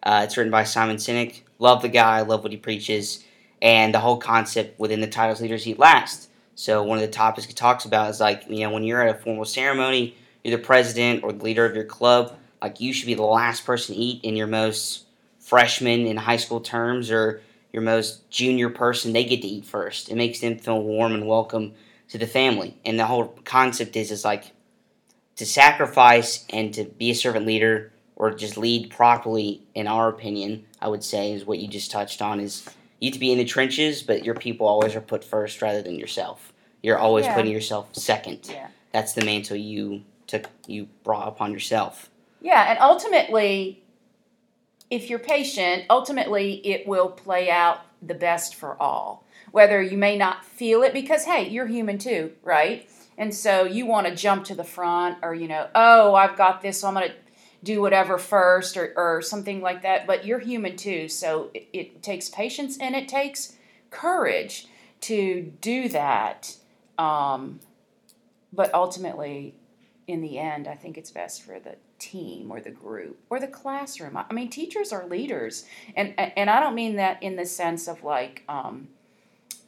Uh, 0.03 0.21
it's 0.25 0.35
written 0.35 0.51
by 0.51 0.65
Simon 0.65 0.97
Sinek. 0.97 1.41
Love 1.59 1.81
the 1.81 1.87
guy, 1.87 2.21
love 2.21 2.43
what 2.43 2.51
he 2.51 2.57
preaches. 2.57 3.23
And 3.61 3.93
the 3.93 3.99
whole 3.99 4.17
concept 4.17 4.77
within 4.77 4.99
the 4.99 5.07
title 5.07 5.33
is 5.33 5.39
Leaders 5.39 5.65
Eat 5.65 5.79
Last. 5.79 6.29
So, 6.55 6.83
one 6.83 6.97
of 6.97 7.01
the 7.03 7.07
topics 7.07 7.47
he 7.47 7.53
talks 7.53 7.85
about 7.85 8.09
is 8.09 8.19
like, 8.19 8.43
you 8.49 8.59
know, 8.59 8.71
when 8.71 8.83
you're 8.83 9.01
at 9.01 9.15
a 9.15 9.17
formal 9.17 9.45
ceremony, 9.45 10.15
you're 10.43 10.57
the 10.57 10.63
president 10.63 11.23
or 11.23 11.31
the 11.31 11.43
leader 11.43 11.65
of 11.65 11.73
your 11.73 11.85
club, 11.85 12.37
like, 12.61 12.81
you 12.81 12.91
should 12.91 13.07
be 13.07 13.13
the 13.13 13.23
last 13.23 13.65
person 13.65 13.95
to 13.95 14.01
eat 14.01 14.23
in 14.23 14.35
your 14.35 14.47
most 14.47 15.05
freshman 15.39 16.05
in 16.05 16.17
high 16.17 16.37
school 16.37 16.59
terms 16.59 17.09
or 17.09 17.41
your 17.71 17.81
most 17.81 18.29
junior 18.29 18.69
person, 18.69 19.13
they 19.13 19.23
get 19.23 19.41
to 19.41 19.47
eat 19.47 19.65
first. 19.65 20.09
It 20.09 20.15
makes 20.15 20.39
them 20.39 20.57
feel 20.57 20.81
warm 20.81 21.13
and 21.13 21.27
welcome 21.27 21.73
to 22.09 22.17
the 22.17 22.27
family. 22.27 22.77
And 22.85 22.99
the 22.99 23.05
whole 23.05 23.27
concept 23.45 23.95
is 23.95 24.11
is 24.11 24.25
like 24.25 24.51
to 25.37 25.45
sacrifice 25.45 26.45
and 26.49 26.73
to 26.73 26.85
be 26.85 27.11
a 27.11 27.15
servant 27.15 27.45
leader 27.45 27.91
or 28.15 28.31
just 28.31 28.57
lead 28.57 28.89
properly, 28.89 29.61
in 29.73 29.87
our 29.87 30.07
opinion, 30.07 30.65
I 30.81 30.87
would 30.87 31.03
say, 31.03 31.33
is 31.33 31.45
what 31.45 31.59
you 31.59 31.67
just 31.67 31.91
touched 31.91 32.21
on 32.21 32.39
is 32.39 32.67
you 32.99 33.11
to 33.11 33.19
be 33.19 33.31
in 33.31 33.37
the 33.37 33.45
trenches, 33.45 34.01
but 34.01 34.23
your 34.23 34.35
people 34.35 34.67
always 34.67 34.95
are 34.95 35.01
put 35.01 35.23
first 35.23 35.61
rather 35.61 35.81
than 35.81 35.99
yourself. 35.99 36.53
You're 36.81 36.97
always 36.97 37.25
Yeah. 37.25 37.35
putting 37.35 37.51
yourself 37.51 37.89
second. 37.93 38.47
Yeah. 38.49 38.67
That's 38.93 39.13
the 39.13 39.25
mantle 39.25 39.57
you 39.57 40.03
took 40.27 40.49
you 40.65 40.87
brought 41.03 41.27
upon 41.27 41.51
yourself. 41.51 42.09
Yeah, 42.41 42.69
and 42.69 42.79
ultimately, 42.79 43.83
if 44.89 45.09
you're 45.09 45.19
patient, 45.19 45.83
ultimately 45.89 46.65
it 46.65 46.87
will 46.87 47.09
play 47.09 47.49
out 47.49 47.81
the 48.01 48.13
best 48.13 48.55
for 48.55 48.81
all. 48.81 49.23
Whether 49.51 49.81
you 49.81 49.97
may 49.97 50.17
not 50.17 50.45
feel 50.45 50.83
it 50.83 50.93
because, 50.93 51.25
hey, 51.25 51.47
you're 51.49 51.67
human 51.67 51.97
too, 51.97 52.31
right? 52.43 52.87
And 53.17 53.33
so 53.33 53.63
you 53.63 53.85
want 53.85 54.07
to 54.07 54.15
jump 54.15 54.45
to 54.45 54.55
the 54.55 54.63
front 54.63 55.19
or, 55.21 55.33
you 55.33 55.47
know, 55.47 55.67
oh, 55.73 56.15
I've 56.15 56.37
got 56.37 56.61
this, 56.61 56.79
so 56.81 56.87
I'm 56.87 56.93
going 56.93 57.09
to 57.09 57.15
do 57.63 57.81
whatever 57.81 58.17
first 58.17 58.77
or, 58.77 58.93
or 58.95 59.21
something 59.21 59.61
like 59.61 59.81
that. 59.83 60.05
But 60.05 60.25
you're 60.25 60.39
human 60.39 60.75
too. 60.75 61.07
So 61.07 61.49
it, 61.53 61.67
it 61.73 62.03
takes 62.03 62.29
patience 62.29 62.77
and 62.77 62.95
it 62.95 63.07
takes 63.07 63.55
courage 63.89 64.67
to 65.01 65.53
do 65.61 65.89
that. 65.89 66.57
Um, 66.97 67.59
but 68.53 68.73
ultimately, 68.73 69.55
in 70.07 70.21
the 70.21 70.37
end, 70.37 70.67
I 70.67 70.75
think 70.75 70.97
it's 70.97 71.11
best 71.11 71.43
for 71.43 71.59
the 71.59 71.75
team 71.97 72.51
or 72.51 72.59
the 72.59 72.71
group 72.71 73.19
or 73.29 73.39
the 73.39 73.47
classroom. 73.47 74.17
I 74.17 74.31
mean, 74.33 74.49
teachers 74.49 74.93
are 74.93 75.07
leaders, 75.07 75.65
and 75.95 76.13
and 76.17 76.49
I 76.49 76.59
don't 76.59 76.75
mean 76.75 76.95
that 76.97 77.21
in 77.23 77.35
the 77.35 77.45
sense 77.45 77.87
of 77.87 78.03
like 78.03 78.43
um, 78.47 78.87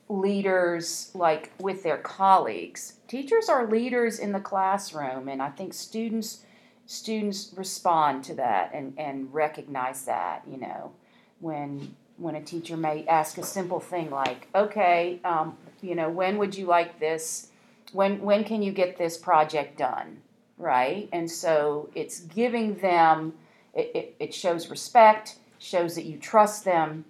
leaders 0.09 1.11
like 1.13 1.51
with 1.59 1.83
their 1.83 1.97
colleagues. 1.97 2.93
Teachers 3.07 3.49
are 3.49 3.67
leaders 3.67 4.19
in 4.19 4.31
the 4.31 4.39
classroom, 4.39 5.27
and 5.27 5.41
I 5.41 5.49
think 5.49 5.73
students 5.73 6.43
students 6.85 7.53
respond 7.57 8.23
to 8.23 8.33
that 8.35 8.71
and, 8.73 8.93
and 8.97 9.33
recognize 9.33 10.05
that. 10.05 10.43
You 10.49 10.57
know, 10.57 10.91
when 11.39 11.95
when 12.17 12.35
a 12.35 12.41
teacher 12.41 12.77
may 12.77 13.05
ask 13.07 13.37
a 13.37 13.43
simple 13.43 13.79
thing 13.79 14.09
like, 14.09 14.47
"Okay, 14.55 15.19
um, 15.23 15.57
you 15.81 15.95
know, 15.95 16.09
when 16.09 16.37
would 16.37 16.55
you 16.55 16.65
like 16.65 16.99
this? 16.99 17.51
When 17.91 18.21
when 18.21 18.43
can 18.43 18.61
you 18.61 18.71
get 18.71 18.97
this 18.97 19.17
project 19.17 19.77
done?" 19.77 20.21
Right, 20.57 21.09
and 21.11 21.29
so 21.29 21.89
it's 21.95 22.21
giving 22.21 22.75
them. 22.75 23.33
It, 23.73 23.91
it, 23.93 24.15
it 24.19 24.33
shows 24.33 24.71
respect, 24.71 25.35
shows 25.59 25.93
that 25.93 26.05
you 26.05 26.17
trust 26.17 26.65
them, 26.65 27.05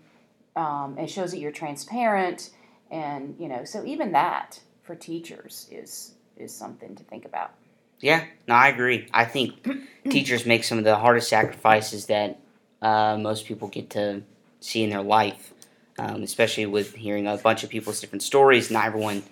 um, 0.57 0.97
it 0.97 1.09
shows 1.09 1.31
that 1.31 1.37
you're 1.37 1.51
transparent, 1.51 2.49
and 2.91 3.35
you 3.39 3.47
know, 3.47 3.63
so 3.63 3.85
even 3.85 4.11
that 4.13 4.59
for 4.83 4.95
teachers 4.95 5.67
is 5.71 6.13
is 6.37 6.53
something 6.53 6.95
to 6.95 7.03
think 7.03 7.25
about. 7.25 7.51
Yeah, 7.99 8.25
no, 8.47 8.55
I 8.55 8.67
agree. 8.67 9.07
I 9.13 9.25
think 9.25 9.67
teachers 10.09 10.45
make 10.45 10.63
some 10.63 10.77
of 10.77 10.83
the 10.83 10.95
hardest 10.95 11.29
sacrifices 11.29 12.05
that 12.07 12.39
uh, 12.81 13.17
most 13.17 13.45
people 13.45 13.67
get 13.67 13.89
to 13.91 14.21
see 14.59 14.83
in 14.83 14.91
their 14.91 15.01
life, 15.01 15.53
um, 15.97 16.21
especially 16.21 16.65
with 16.65 16.93
hearing 16.93 17.27
a 17.27 17.37
bunch 17.37 17.63
of 17.63 17.69
people's 17.69 17.99
different 17.99 18.21
stories. 18.21 18.69
Not 18.69 18.85
everyone 18.85 19.23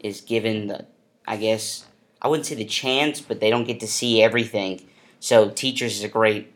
is 0.00 0.20
given 0.22 0.68
the, 0.68 0.86
I 1.26 1.36
guess, 1.36 1.84
I 2.22 2.28
wouldn't 2.28 2.46
say 2.46 2.54
the 2.54 2.64
chance, 2.64 3.20
but 3.20 3.40
they 3.40 3.50
don't 3.50 3.64
get 3.64 3.80
to 3.80 3.86
see 3.86 4.22
everything. 4.22 4.80
So 5.20 5.50
teachers 5.50 5.98
is 5.98 6.04
a 6.04 6.08
great, 6.08 6.52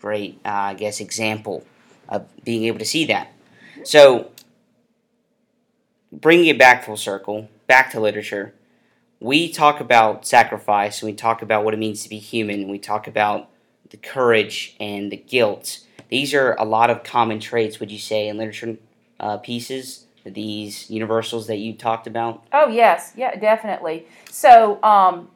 great, 0.00 0.40
uh, 0.44 0.48
I 0.48 0.74
guess, 0.74 1.00
example 1.00 1.64
of 2.08 2.26
being 2.44 2.64
able 2.64 2.78
to 2.78 2.84
see 2.84 3.06
that. 3.06 3.32
So 3.84 4.30
bringing 6.12 6.46
it 6.46 6.58
back 6.58 6.84
full 6.84 6.96
circle, 6.96 7.48
back 7.66 7.90
to 7.92 8.00
literature, 8.00 8.54
we 9.20 9.50
talk 9.50 9.80
about 9.80 10.26
sacrifice, 10.26 11.02
and 11.02 11.10
we 11.10 11.16
talk 11.16 11.42
about 11.42 11.64
what 11.64 11.74
it 11.74 11.78
means 11.78 12.02
to 12.04 12.08
be 12.08 12.18
human, 12.18 12.68
we 12.68 12.78
talk 12.78 13.06
about 13.06 13.48
the 13.90 13.96
courage 13.96 14.76
and 14.78 15.10
the 15.10 15.16
guilt. 15.16 15.80
These 16.08 16.34
are 16.34 16.54
a 16.54 16.64
lot 16.64 16.90
of 16.90 17.02
common 17.02 17.40
traits, 17.40 17.80
would 17.80 17.90
you 17.90 17.98
say, 17.98 18.28
in 18.28 18.36
literature 18.36 18.76
uh, 19.20 19.38
pieces? 19.38 20.04
These 20.24 20.90
universals 20.90 21.46
that 21.46 21.56
you 21.56 21.72
talked 21.72 22.06
about. 22.06 22.44
Oh 22.52 22.68
yes, 22.68 23.14
yeah, 23.16 23.34
definitely. 23.36 24.06
So, 24.30 24.82
um, 24.82 25.30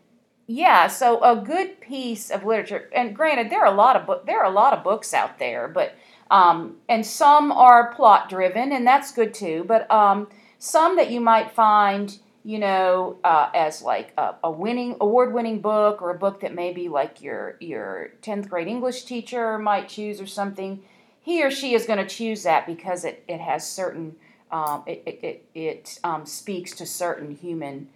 yeah, 0.46 0.86
so 0.88 1.22
a 1.22 1.34
good 1.34 1.80
piece 1.80 2.30
of 2.30 2.44
literature, 2.44 2.90
and 2.94 3.16
granted, 3.16 3.48
there 3.48 3.60
are 3.60 3.72
a 3.72 3.76
lot 3.76 3.96
of 3.96 4.26
there 4.26 4.40
are 4.40 4.50
a 4.50 4.54
lot 4.54 4.74
of 4.74 4.84
books 4.84 5.14
out 5.14 5.38
there, 5.38 5.66
but 5.66 5.94
um, 6.30 6.76
and 6.90 7.06
some 7.06 7.52
are 7.52 7.94
plot 7.94 8.28
driven, 8.28 8.72
and 8.72 8.86
that's 8.86 9.12
good 9.12 9.32
too. 9.32 9.64
But 9.66 9.90
um, 9.90 10.28
some 10.62 10.94
that 10.94 11.10
you 11.10 11.20
might 11.20 11.50
find, 11.50 12.16
you 12.44 12.56
know, 12.60 13.16
uh, 13.24 13.50
as 13.52 13.82
like 13.82 14.12
a, 14.16 14.36
a 14.44 14.50
winning 14.50 14.94
award 15.00 15.34
winning 15.34 15.60
book 15.60 16.00
or 16.00 16.10
a 16.10 16.14
book 16.14 16.42
that 16.42 16.54
maybe 16.54 16.88
like 16.88 17.20
your 17.20 17.56
your 17.58 18.10
tenth 18.22 18.48
grade 18.48 18.68
English 18.68 19.02
teacher 19.02 19.58
might 19.58 19.88
choose 19.88 20.20
or 20.20 20.26
something. 20.26 20.80
He 21.20 21.42
or 21.42 21.50
she 21.50 21.74
is 21.74 21.84
going 21.84 21.98
to 21.98 22.06
choose 22.06 22.44
that 22.44 22.64
because 22.64 23.04
it, 23.04 23.24
it 23.26 23.40
has 23.40 23.68
certain 23.68 24.14
um, 24.52 24.84
it 24.86 25.02
it, 25.04 25.18
it, 25.24 25.44
it 25.52 25.98
um, 26.04 26.24
speaks 26.26 26.70
to 26.76 26.86
certain 26.86 27.34
human 27.34 27.88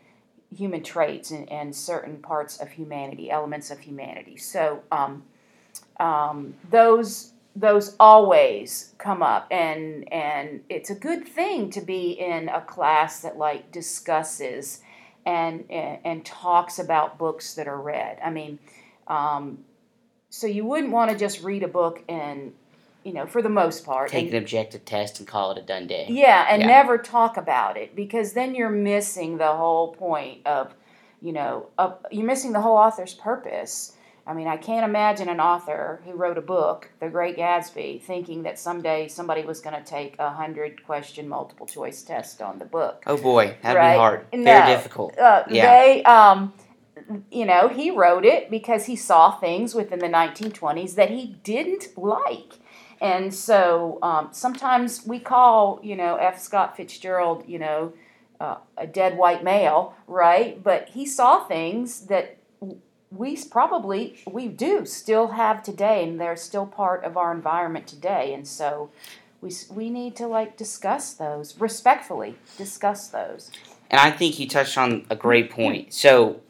human 0.53 0.83
traits 0.83 1.31
and, 1.31 1.49
and 1.49 1.73
certain 1.73 2.17
parts 2.17 2.59
of 2.59 2.71
humanity, 2.71 3.31
elements 3.31 3.71
of 3.71 3.79
humanity. 3.79 4.37
So 4.37 4.83
um, 4.91 5.23
um 6.01 6.55
those 6.69 7.31
those 7.57 7.97
always 7.99 8.95
come 8.99 9.23
up. 9.23 9.49
And 9.51 10.13
and 10.13 10.61
it's 10.69 10.91
a 10.91 10.95
good 10.95 11.27
thing 11.27 11.71
to 11.71 11.81
be 11.81 12.13
in 12.13 12.49
a 12.49 12.61
class 12.61 13.21
that 13.23 13.39
like 13.39 13.73
discusses 13.73 14.81
and 15.25 15.65
and, 15.71 15.99
and 16.05 16.25
talks 16.25 16.79
about 16.79 17.19
books 17.19 17.55
that 17.55 17.67
are 17.67 17.81
read. 17.81 18.19
I 18.23 18.31
mean 18.31 18.59
um, 19.09 19.59
so 20.29 20.47
you 20.47 20.65
wouldn't 20.67 20.93
want 20.93 21.11
to 21.11 21.17
just 21.17 21.43
read 21.43 21.63
a 21.63 21.69
book 21.69 22.03
and 22.09 22.53
you 23.05 23.13
know 23.13 23.27
for 23.27 23.41
the 23.41 23.49
most 23.49 23.87
part 23.87 24.11
take 24.11 24.27
and, 24.27 24.35
an 24.35 24.43
objective 24.43 24.85
test 24.85 25.19
and 25.19 25.27
call 25.27 25.51
it 25.53 25.59
a 25.59 25.63
done 25.63 25.87
day. 25.87 26.07
Yeah 26.11 26.47
and 26.51 26.61
yeah. 26.61 26.69
never 26.69 26.99
talk 26.99 27.39
about 27.39 27.77
it 27.79 27.97
because 27.97 28.35
then 28.35 28.55
you're 28.55 28.69
missing 28.69 29.39
the 29.39 29.53
whole 29.53 29.95
point 29.95 30.47
of 30.47 30.75
you 31.23 31.33
know 31.33 31.69
of, 31.79 31.97
you're 32.11 32.27
missing 32.27 32.53
the 32.53 32.61
whole 32.61 32.77
author's 32.77 33.15
purpose 33.15 33.96
I 34.27 34.35
mean, 34.35 34.49
I 34.49 34.57
can't 34.57 34.85
imagine 34.85 35.29
an 35.29 35.39
author 35.39 36.01
who 36.05 36.13
wrote 36.13 36.37
a 36.37 36.43
book, 36.43 36.91
The 36.99 37.09
Great 37.09 37.37
Gatsby, 37.37 38.03
thinking 38.03 38.43
that 38.43 38.59
someday 38.59 39.07
somebody 39.07 39.45
was 39.45 39.61
going 39.61 39.77
to 39.77 39.89
take 39.89 40.17
a 40.19 40.31
hundred 40.31 40.85
question 40.85 41.29
multiple 41.29 41.67
choice 41.67 42.03
test 42.03 42.43
on 42.43 42.59
the 42.59 42.65
book. 42.65 43.05
Oh 43.07 43.17
boy, 43.17 43.57
that'd 43.63 43.79
right? 43.79 43.93
be 43.93 43.99
hard. 43.99 44.27
No, 44.33 44.45
Very 44.45 44.67
difficult. 44.67 45.17
Uh, 45.17 45.45
yeah. 45.49 45.71
They, 45.71 46.03
um, 46.03 46.53
you 47.31 47.47
know, 47.47 47.69
he 47.69 47.93
wrote 47.93 48.25
it 48.25 48.51
because 48.51 48.87
he 48.87 48.97
saw 48.97 49.39
things 49.39 49.77
within 49.77 50.01
the 50.01 50.09
1920s 50.09 50.97
that 50.97 51.11
he 51.11 51.37
didn't 51.45 51.97
like. 51.97 52.55
And 53.01 53.33
so 53.33 53.99
um, 54.03 54.31
sometimes 54.33 55.07
we 55.07 55.21
call, 55.21 55.79
you 55.85 55.95
know, 55.95 56.17
F. 56.17 56.41
Scott 56.41 56.77
Fitzgerald, 56.77 57.45
you 57.47 57.61
know, 57.61 57.93
uh, 58.41 58.57
a 58.77 58.87
dead 58.89 59.17
white 59.17 59.45
male, 59.45 59.95
right? 60.09 60.63
But 60.63 60.89
he 60.91 61.07
saw 61.07 61.45
things 61.45 62.07
that 62.07 62.39
we 63.19 63.37
probably 63.45 64.19
we 64.27 64.49
do 64.49 64.85
still 64.85 65.29
have 65.29 65.63
today 65.63 66.05
and 66.05 66.21
they're 66.21 66.37
still 66.37 66.67
part 66.67 67.05
of 67.05 67.17
our 67.17 67.33
environment 67.33 67.87
today 67.87 68.33
and 68.35 68.47
so 68.47 68.91
we 69.41 69.51
we 69.71 69.91
need 69.91 70.17
to 70.17 70.27
like 70.27 70.57
discuss 70.57 71.15
those 71.15 71.59
respectfully 71.61 72.37
discuss 72.57 73.09
those. 73.09 73.51
And 73.91 74.01
i 74.01 74.11
think 74.11 74.39
you 74.39 74.49
touched 74.49 74.79
on 74.79 75.07
a 75.11 75.17
great 75.17 75.51
point. 75.51 75.93
So 75.93 76.41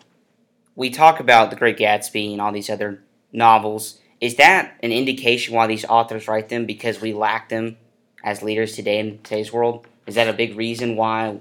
we 0.75 0.91
talk 0.91 1.21
about 1.21 1.51
the 1.51 1.57
great 1.57 1.79
gatsby 1.79 2.33
and 2.33 2.41
all 2.41 2.53
these 2.53 2.71
other 2.71 3.03
novels. 3.33 4.01
Is 4.21 4.37
that 4.37 4.75
an 4.83 4.93
indication 4.93 5.55
why 5.55 5.67
these 5.67 5.85
authors 5.85 6.29
write 6.29 6.49
them? 6.49 6.65
Because 6.67 7.01
we 7.01 7.13
lack 7.13 7.49
them 7.49 7.77
as 8.25 8.43
leaders 8.43 8.75
today 8.75 8.99
in 8.99 9.19
today's 9.23 9.53
world? 9.53 9.87
Is 10.07 10.15
that 10.15 10.29
a 10.29 10.33
big 10.33 10.57
reason 10.57 10.97
why 10.97 11.39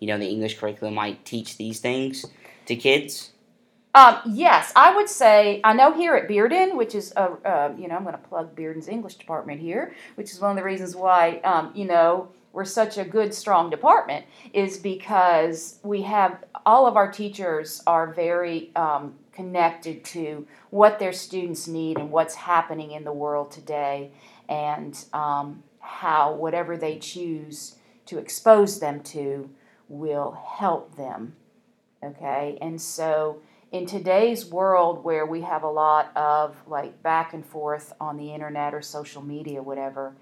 you 0.00 0.06
know 0.06 0.18
the 0.18 0.28
english 0.28 0.58
curriculum 0.58 0.94
might 0.94 1.24
teach 1.24 1.56
these 1.56 1.80
things 1.80 2.24
to 2.66 2.76
kids 2.76 3.30
um, 3.94 4.20
yes, 4.26 4.72
I 4.76 4.94
would 4.94 5.08
say 5.08 5.60
I 5.64 5.72
know 5.72 5.92
here 5.92 6.14
at 6.14 6.28
Bearden, 6.28 6.76
which 6.76 6.94
is 6.94 7.12
a 7.16 7.30
uh, 7.44 7.72
you 7.76 7.88
know 7.88 7.96
I'm 7.96 8.04
going 8.04 8.14
to 8.14 8.28
plug 8.28 8.54
Bearden's 8.54 8.88
English 8.88 9.16
department 9.16 9.60
here, 9.60 9.94
which 10.16 10.30
is 10.30 10.40
one 10.40 10.50
of 10.50 10.56
the 10.56 10.64
reasons 10.64 10.94
why 10.94 11.38
um, 11.38 11.72
you 11.74 11.84
know 11.84 12.28
we're 12.52 12.64
such 12.64 12.98
a 12.98 13.04
good 13.04 13.32
strong 13.32 13.70
department 13.70 14.26
is 14.52 14.78
because 14.78 15.78
we 15.82 16.02
have 16.02 16.44
all 16.66 16.86
of 16.86 16.96
our 16.96 17.10
teachers 17.10 17.82
are 17.86 18.12
very 18.12 18.74
um, 18.74 19.14
connected 19.32 20.04
to 20.04 20.46
what 20.70 20.98
their 20.98 21.12
students 21.12 21.68
need 21.68 21.98
and 21.98 22.10
what's 22.10 22.34
happening 22.34 22.92
in 22.92 23.04
the 23.04 23.12
world 23.12 23.50
today, 23.50 24.10
and 24.48 25.04
um, 25.12 25.62
how 25.80 26.34
whatever 26.34 26.76
they 26.76 26.98
choose 26.98 27.76
to 28.06 28.18
expose 28.18 28.80
them 28.80 29.00
to 29.00 29.48
will 29.88 30.32
help 30.32 30.96
them. 30.96 31.34
Okay, 32.04 32.58
and 32.60 32.80
so 32.80 33.40
in 33.70 33.86
today's 33.86 34.46
world 34.46 35.04
where 35.04 35.26
we 35.26 35.42
have 35.42 35.62
a 35.62 35.70
lot 35.70 36.16
of 36.16 36.56
like 36.66 37.02
back 37.02 37.34
and 37.34 37.44
forth 37.44 37.92
on 38.00 38.16
the 38.16 38.32
internet 38.32 38.74
or 38.74 38.80
social 38.80 39.22
media, 39.22 39.62
whatever, 39.62 40.14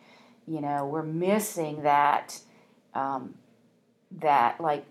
you 0.47 0.61
know, 0.61 0.87
we're 0.87 1.03
missing 1.03 1.83
that 1.83 2.41
um, 2.95 3.35
that 4.11 4.61
like 4.61 4.85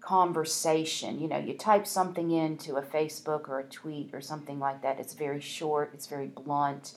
conversation. 0.00 1.20
You 1.20 1.28
know, 1.28 1.38
you 1.38 1.54
type 1.54 1.86
something 1.86 2.30
into 2.30 2.76
a 2.76 2.82
Facebook 2.82 3.48
or 3.48 3.60
a 3.60 3.64
tweet 3.64 4.10
or 4.14 4.20
something 4.20 4.58
like 4.58 4.82
that. 4.82 4.98
It's 4.98 5.14
very 5.14 5.40
short. 5.40 5.90
It's 5.92 6.06
very 6.06 6.28
blunt 6.28 6.94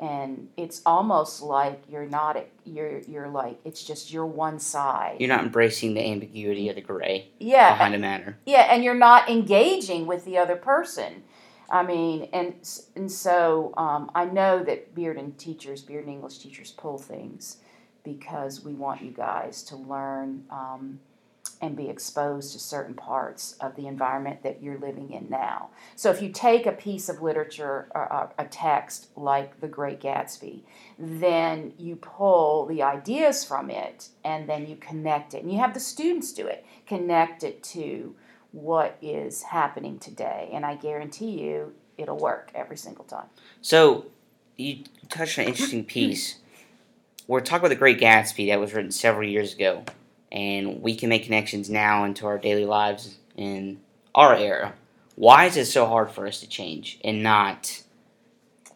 and 0.00 0.48
it's 0.56 0.80
almost 0.86 1.42
like 1.42 1.82
you're 1.88 2.06
not 2.06 2.44
you're 2.64 3.00
you're 3.00 3.28
like 3.28 3.58
it's 3.64 3.82
just 3.82 4.12
your 4.12 4.26
one 4.26 4.58
side. 4.58 5.16
You're 5.18 5.28
not 5.28 5.42
embracing 5.44 5.94
the 5.94 6.04
ambiguity 6.04 6.68
of 6.68 6.76
the 6.76 6.82
gray 6.82 7.30
yeah 7.38 7.72
behind 7.72 7.94
a 7.94 7.98
matter. 7.98 8.38
Yeah 8.46 8.68
and 8.72 8.84
you're 8.84 8.94
not 8.94 9.28
engaging 9.28 10.06
with 10.06 10.24
the 10.24 10.38
other 10.38 10.56
person. 10.56 11.24
I 11.70 11.82
mean 11.82 12.28
and 12.32 12.54
and 12.96 13.10
so 13.10 13.74
um, 13.76 14.10
i 14.14 14.24
know 14.24 14.62
that 14.64 14.94
Bearden 14.94 15.36
teachers 15.36 15.82
Bearden 15.84 16.08
english 16.08 16.38
teachers 16.38 16.70
pull 16.70 16.96
things 16.96 17.58
because 18.04 18.64
we 18.64 18.72
want 18.72 19.02
you 19.02 19.10
guys 19.10 19.62
to 19.64 19.76
learn 19.76 20.44
um, 20.50 20.98
and 21.60 21.76
be 21.76 21.88
exposed 21.88 22.52
to 22.52 22.58
certain 22.58 22.94
parts 22.94 23.54
of 23.60 23.74
the 23.76 23.86
environment 23.86 24.42
that 24.42 24.62
you're 24.62 24.78
living 24.78 25.12
in 25.12 25.28
now. 25.28 25.70
So, 25.96 26.10
if 26.10 26.22
you 26.22 26.30
take 26.30 26.66
a 26.66 26.72
piece 26.72 27.08
of 27.08 27.22
literature 27.22 27.88
or 27.94 28.30
a 28.38 28.44
text 28.44 29.08
like 29.16 29.60
The 29.60 29.68
Great 29.68 30.00
Gatsby, 30.00 30.62
then 30.98 31.74
you 31.78 31.96
pull 31.96 32.66
the 32.66 32.82
ideas 32.82 33.44
from 33.44 33.70
it 33.70 34.08
and 34.24 34.48
then 34.48 34.66
you 34.66 34.76
connect 34.76 35.34
it. 35.34 35.42
And 35.42 35.52
you 35.52 35.58
have 35.58 35.74
the 35.74 35.80
students 35.80 36.32
do 36.32 36.46
it, 36.46 36.64
connect 36.86 37.42
it 37.42 37.62
to 37.64 38.14
what 38.52 38.96
is 39.02 39.42
happening 39.42 39.98
today. 39.98 40.50
And 40.52 40.64
I 40.64 40.76
guarantee 40.76 41.40
you, 41.40 41.74
it'll 41.96 42.16
work 42.16 42.50
every 42.54 42.76
single 42.76 43.04
time. 43.04 43.26
So 43.60 44.06
you 44.56 44.84
touched 45.08 45.38
on 45.38 45.44
an 45.44 45.50
interesting 45.50 45.84
piece. 45.86 46.36
We're 47.26 47.40
talking 47.40 47.58
about 47.58 47.68
the 47.68 47.76
Great 47.76 48.00
Gatsby 48.00 48.48
that 48.48 48.58
was 48.58 48.72
written 48.72 48.90
several 48.90 49.28
years 49.28 49.54
ago, 49.54 49.84
and 50.30 50.82
we 50.82 50.94
can 50.94 51.08
make 51.08 51.24
connections 51.24 51.70
now 51.70 52.04
into 52.04 52.26
our 52.26 52.38
daily 52.38 52.64
lives 52.64 53.18
in 53.36 53.80
our 54.14 54.34
era. 54.34 54.74
Why 55.14 55.46
is 55.46 55.56
it 55.56 55.66
so 55.66 55.86
hard 55.86 56.10
for 56.10 56.26
us 56.26 56.40
to 56.40 56.48
change 56.48 56.98
and 57.02 57.22
not 57.22 57.82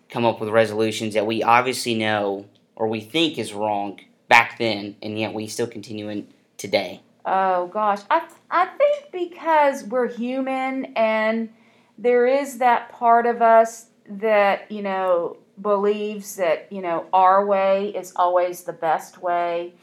come 0.08 0.24
up 0.24 0.40
with 0.40 0.48
resolutions 0.50 1.14
that 1.14 1.26
we 1.26 1.42
obviously 1.42 1.94
know 1.94 2.46
or 2.76 2.88
we 2.88 3.00
think 3.00 3.38
is 3.38 3.52
wrong 3.52 4.00
back 4.28 4.58
then, 4.58 4.96
and 5.02 5.18
yet 5.18 5.34
we 5.34 5.46
still 5.46 5.66
continue 5.66 6.08
in 6.08 6.26
today? 6.56 7.00
Oh 7.24 7.68
gosh, 7.68 8.00
I 8.10 8.26
I 8.50 8.66
think 8.66 9.12
because 9.12 9.84
we're 9.84 10.08
human 10.08 10.86
and 10.96 11.50
there 11.98 12.26
is 12.26 12.58
that 12.58 12.90
part 12.90 13.26
of 13.26 13.42
us 13.42 13.86
that 14.08 14.70
you 14.70 14.82
know 14.82 15.36
believes 15.60 16.36
that 16.36 16.66
you 16.72 16.82
know 16.82 17.06
our 17.12 17.46
way 17.46 17.90
is 17.94 18.12
always 18.16 18.64
the 18.64 18.72
best 18.72 19.22
way. 19.22 19.74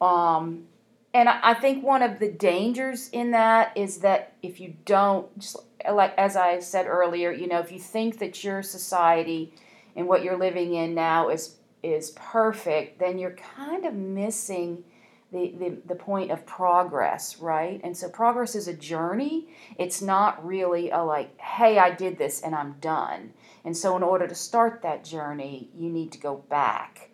Um, 0.00 0.64
and 1.12 1.28
I, 1.28 1.54
think 1.54 1.82
one 1.82 2.02
of 2.02 2.18
the 2.18 2.30
dangers 2.30 3.08
in 3.08 3.32
that 3.32 3.76
is 3.76 3.98
that 3.98 4.34
if 4.42 4.60
you 4.60 4.74
don't, 4.84 5.38
just 5.38 5.56
like 5.90 6.14
as 6.16 6.36
I 6.36 6.60
said 6.60 6.86
earlier, 6.86 7.32
you 7.32 7.48
know, 7.48 7.58
if 7.58 7.72
you 7.72 7.78
think 7.80 8.18
that 8.18 8.44
your 8.44 8.62
society 8.62 9.52
and 9.96 10.06
what 10.06 10.22
you're 10.22 10.38
living 10.38 10.74
in 10.74 10.94
now 10.94 11.28
is 11.28 11.56
is 11.82 12.10
perfect, 12.10 12.98
then 12.98 13.18
you're 13.18 13.36
kind 13.56 13.86
of 13.86 13.94
missing 13.94 14.84
the, 15.32 15.54
the, 15.58 15.78
the 15.86 15.94
point 15.94 16.30
of 16.30 16.44
progress, 16.44 17.38
right? 17.38 17.80
And 17.82 17.96
so 17.96 18.08
progress 18.08 18.54
is 18.54 18.68
a 18.68 18.74
journey. 18.74 19.48
It's 19.78 20.02
not 20.02 20.44
really 20.44 20.90
a 20.90 20.98
like, 20.98 21.38
hey, 21.40 21.78
I 21.78 21.90
did 21.90 22.18
this 22.18 22.42
and 22.42 22.54
I'm 22.54 22.72
done. 22.80 23.32
And 23.64 23.76
so 23.76 23.96
in 23.96 24.02
order 24.02 24.26
to 24.26 24.34
start 24.34 24.82
that 24.82 25.04
journey, 25.04 25.70
you 25.74 25.88
need 25.88 26.12
to 26.12 26.18
go 26.18 26.36
back, 26.48 27.10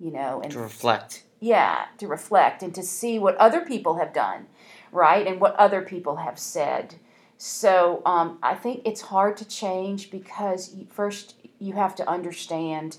you 0.00 0.10
know, 0.10 0.40
and 0.42 0.52
To 0.52 0.58
reflect. 0.60 1.24
yeah, 1.40 1.86
to 1.98 2.06
reflect 2.06 2.62
and 2.62 2.74
to 2.74 2.82
see 2.82 3.18
what 3.18 3.36
other 3.36 3.60
people 3.60 3.96
have 3.98 4.12
done, 4.12 4.46
right? 4.92 5.26
And 5.26 5.40
what 5.40 5.54
other 5.56 5.82
people 5.82 6.16
have 6.16 6.38
said. 6.38 6.96
So 7.36 8.02
um, 8.06 8.38
I 8.42 8.54
think 8.54 8.82
it's 8.84 9.02
hard 9.02 9.36
to 9.38 9.44
change 9.44 10.10
because 10.10 10.74
you, 10.74 10.86
first 10.90 11.34
you 11.58 11.74
have 11.74 11.94
to 11.96 12.08
understand 12.08 12.98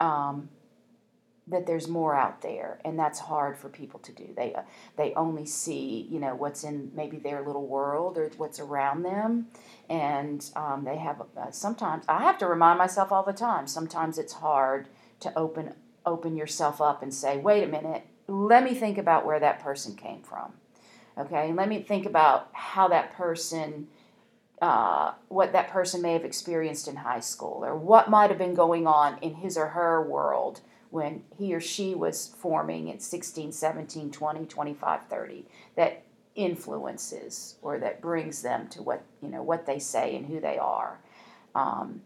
um, 0.00 0.48
that 1.46 1.66
there's 1.66 1.88
more 1.88 2.14
out 2.14 2.42
there, 2.42 2.78
and 2.84 2.98
that's 2.98 3.18
hard 3.18 3.56
for 3.56 3.68
people 3.68 4.00
to 4.00 4.12
do. 4.12 4.28
They 4.36 4.54
uh, 4.54 4.62
they 4.96 5.14
only 5.14 5.46
see 5.46 6.06
you 6.10 6.18
know 6.20 6.34
what's 6.34 6.62
in 6.64 6.90
maybe 6.94 7.18
their 7.18 7.42
little 7.42 7.66
world 7.66 8.18
or 8.18 8.30
what's 8.36 8.60
around 8.60 9.02
them, 9.02 9.46
and 9.88 10.44
um, 10.56 10.84
they 10.84 10.96
have 10.98 11.22
uh, 11.36 11.50
sometimes 11.50 12.04
I 12.08 12.22
have 12.22 12.38
to 12.38 12.46
remind 12.46 12.78
myself 12.78 13.12
all 13.12 13.22
the 13.22 13.32
time. 13.32 13.66
Sometimes 13.66 14.18
it's 14.18 14.34
hard 14.34 14.88
to 15.20 15.36
open 15.38 15.74
open 16.08 16.36
yourself 16.36 16.80
up 16.80 17.02
and 17.02 17.12
say, 17.12 17.38
wait 17.38 17.64
a 17.64 17.68
minute, 17.68 18.04
let 18.26 18.64
me 18.64 18.74
think 18.74 18.98
about 18.98 19.24
where 19.24 19.40
that 19.40 19.60
person 19.60 19.94
came 19.94 20.22
from. 20.22 20.52
Okay, 21.16 21.52
let 21.52 21.68
me 21.68 21.82
think 21.82 22.06
about 22.06 22.48
how 22.52 22.88
that 22.88 23.12
person, 23.12 23.88
uh, 24.62 25.12
what 25.28 25.52
that 25.52 25.70
person 25.70 26.02
may 26.02 26.12
have 26.12 26.24
experienced 26.24 26.86
in 26.86 26.96
high 26.96 27.20
school, 27.20 27.64
or 27.64 27.74
what 27.76 28.08
might 28.08 28.30
have 28.30 28.38
been 28.38 28.54
going 28.54 28.86
on 28.86 29.18
in 29.18 29.34
his 29.34 29.56
or 29.56 29.68
her 29.68 30.02
world 30.02 30.60
when 30.90 31.22
he 31.36 31.54
or 31.54 31.60
she 31.60 31.94
was 31.94 32.34
forming 32.38 32.90
at 32.90 33.02
16, 33.02 33.52
17, 33.52 34.10
20, 34.10 34.46
25, 34.46 35.00
30, 35.08 35.44
that 35.76 36.02
influences 36.34 37.56
or 37.62 37.78
that 37.78 38.00
brings 38.00 38.42
them 38.42 38.68
to 38.68 38.80
what, 38.80 39.02
you 39.20 39.28
know, 39.28 39.42
what 39.42 39.66
they 39.66 39.78
say 39.78 40.14
and 40.16 40.26
who 40.26 40.40
they 40.40 40.56
are. 40.56 41.00
Um, 41.54 42.02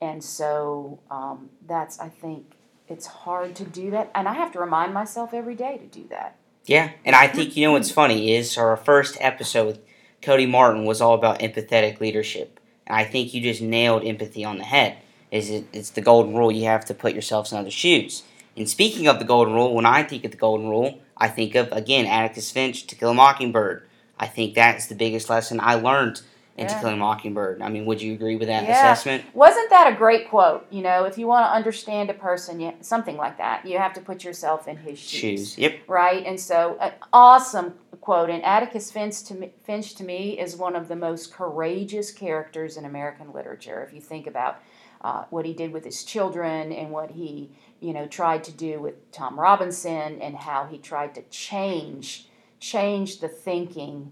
and 0.00 0.24
so 0.24 1.00
um, 1.10 1.50
that's, 1.66 2.00
I 2.00 2.08
think, 2.08 2.54
it's 2.88 3.06
hard 3.06 3.54
to 3.56 3.64
do 3.64 3.90
that. 3.90 4.10
And 4.14 4.28
I 4.28 4.34
have 4.34 4.52
to 4.52 4.60
remind 4.60 4.94
myself 4.94 5.32
every 5.32 5.54
day 5.54 5.78
to 5.78 5.86
do 5.86 6.06
that. 6.10 6.36
Yeah, 6.66 6.92
and 7.04 7.14
I 7.14 7.28
think 7.28 7.56
you 7.56 7.66
know 7.66 7.72
what's 7.72 7.90
funny 7.90 8.34
is 8.34 8.56
our 8.56 8.76
first 8.76 9.18
episode 9.20 9.66
with 9.66 9.80
Cody 10.22 10.46
Martin 10.46 10.86
was 10.86 11.02
all 11.02 11.14
about 11.14 11.40
empathetic 11.40 12.00
leadership, 12.00 12.58
and 12.86 12.96
I 12.96 13.04
think 13.04 13.34
you 13.34 13.42
just 13.42 13.60
nailed 13.60 14.02
empathy 14.02 14.44
on 14.44 14.56
the 14.56 14.64
head. 14.64 14.96
Is 15.30 15.50
it? 15.50 15.66
It's 15.74 15.90
the 15.90 16.00
golden 16.00 16.34
rule. 16.34 16.50
You 16.50 16.64
have 16.64 16.86
to 16.86 16.94
put 16.94 17.14
yourself 17.14 17.52
in 17.52 17.58
other 17.58 17.70
shoes. 17.70 18.22
And 18.56 18.68
speaking 18.68 19.08
of 19.08 19.18
the 19.18 19.26
golden 19.26 19.52
rule, 19.52 19.74
when 19.74 19.84
I 19.84 20.04
think 20.04 20.24
of 20.24 20.30
the 20.30 20.38
golden 20.38 20.68
rule, 20.70 21.00
I 21.18 21.28
think 21.28 21.54
of 21.54 21.70
again 21.70 22.06
Atticus 22.06 22.50
Finch, 22.50 22.86
To 22.86 22.94
Kill 22.94 23.10
a 23.10 23.14
Mockingbird. 23.14 23.86
I 24.18 24.26
think 24.26 24.54
that's 24.54 24.86
the 24.86 24.94
biggest 24.94 25.28
lesson 25.28 25.60
I 25.60 25.74
learned 25.74 26.22
in 26.56 26.68
To 26.68 26.78
Kill 26.78 26.90
a 26.90 26.96
Mockingbird. 26.96 27.62
I 27.62 27.68
mean, 27.68 27.84
would 27.86 28.00
you 28.00 28.14
agree 28.14 28.36
with 28.36 28.48
that 28.48 28.64
Yeah. 28.64 28.70
assessment? 28.78 29.24
Wasn't 29.34 29.70
that 29.70 29.92
a 29.92 29.96
great 29.96 30.28
quote? 30.28 30.66
You 30.70 30.82
know, 30.82 31.04
if 31.04 31.18
you 31.18 31.26
want 31.26 31.46
to 31.46 31.50
understand 31.52 32.10
a 32.10 32.14
person, 32.14 32.60
you, 32.60 32.72
something 32.80 33.16
like 33.16 33.38
that, 33.38 33.66
you 33.66 33.78
have 33.78 33.92
to 33.94 34.00
put 34.00 34.22
yourself 34.22 34.68
in 34.68 34.76
his 34.76 34.98
shoes. 34.98 35.20
Shoes. 35.54 35.58
Yep. 35.58 35.80
right? 35.88 36.24
And 36.24 36.38
so, 36.38 36.76
an 36.80 36.92
awesome 37.12 37.74
quote. 38.00 38.30
And 38.30 38.44
Atticus 38.44 38.90
Finch 38.92 39.22
to 39.24 39.34
me, 39.34 39.52
Finch 39.64 39.94
to 39.96 40.04
me 40.04 40.38
is 40.38 40.56
one 40.56 40.76
of 40.76 40.88
the 40.88 40.96
most 40.96 41.32
courageous 41.32 42.12
characters 42.12 42.76
in 42.76 42.84
American 42.84 43.32
literature. 43.32 43.82
If 43.82 43.92
you 43.92 44.00
think 44.00 44.26
about 44.26 44.58
uh, 45.00 45.24
what 45.30 45.44
he 45.44 45.52
did 45.52 45.72
with 45.72 45.84
his 45.84 46.04
children 46.04 46.72
and 46.72 46.90
what 46.90 47.10
he, 47.10 47.50
you 47.80 47.92
know, 47.92 48.06
tried 48.06 48.44
to 48.44 48.52
do 48.52 48.80
with 48.80 49.10
Tom 49.10 49.38
Robinson 49.40 50.20
and 50.22 50.36
how 50.36 50.66
he 50.66 50.78
tried 50.78 51.14
to 51.16 51.22
change 51.30 52.28
change 52.60 53.20
the 53.20 53.28
thinking 53.28 54.10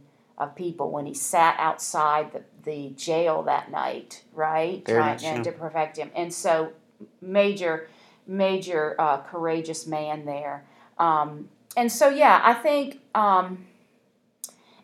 of 0.48 0.54
people 0.56 0.90
when 0.90 1.06
he 1.06 1.14
sat 1.14 1.56
outside 1.58 2.32
the, 2.32 2.42
the 2.64 2.90
jail 2.90 3.42
that 3.42 3.70
night, 3.70 4.22
right? 4.32 4.84
Very 4.86 4.98
Trying 4.98 5.18
so. 5.18 5.50
to 5.50 5.52
perfect 5.52 5.96
him. 5.96 6.10
And 6.14 6.32
so, 6.32 6.72
major, 7.20 7.88
major 8.26 8.94
uh, 8.98 9.18
courageous 9.18 9.86
man 9.86 10.24
there. 10.24 10.64
Um, 10.98 11.48
and 11.76 11.90
so, 11.90 12.08
yeah, 12.08 12.40
I 12.44 12.54
think 12.54 13.00
um, 13.14 13.66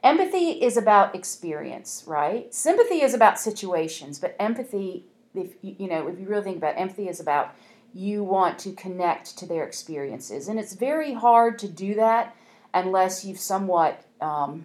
empathy 0.02 0.50
is 0.50 0.76
about 0.76 1.14
experience, 1.14 2.04
right? 2.06 2.52
Sympathy 2.54 3.02
is 3.02 3.14
about 3.14 3.38
situations, 3.38 4.18
but 4.18 4.34
empathy, 4.38 5.04
if 5.34 5.52
you 5.62 5.76
you 5.78 5.88
know, 5.88 6.08
if 6.08 6.18
you 6.18 6.26
really 6.26 6.42
think 6.42 6.56
about 6.56 6.74
it, 6.74 6.80
empathy, 6.80 7.08
is 7.08 7.20
about 7.20 7.54
you 7.94 8.22
want 8.22 8.58
to 8.60 8.72
connect 8.72 9.36
to 9.38 9.46
their 9.46 9.64
experiences, 9.64 10.48
and 10.48 10.58
it's 10.58 10.74
very 10.74 11.12
hard 11.14 11.58
to 11.58 11.68
do 11.68 11.94
that 11.94 12.34
unless 12.74 13.24
you've 13.24 13.40
somewhat 13.40 14.04
um, 14.20 14.64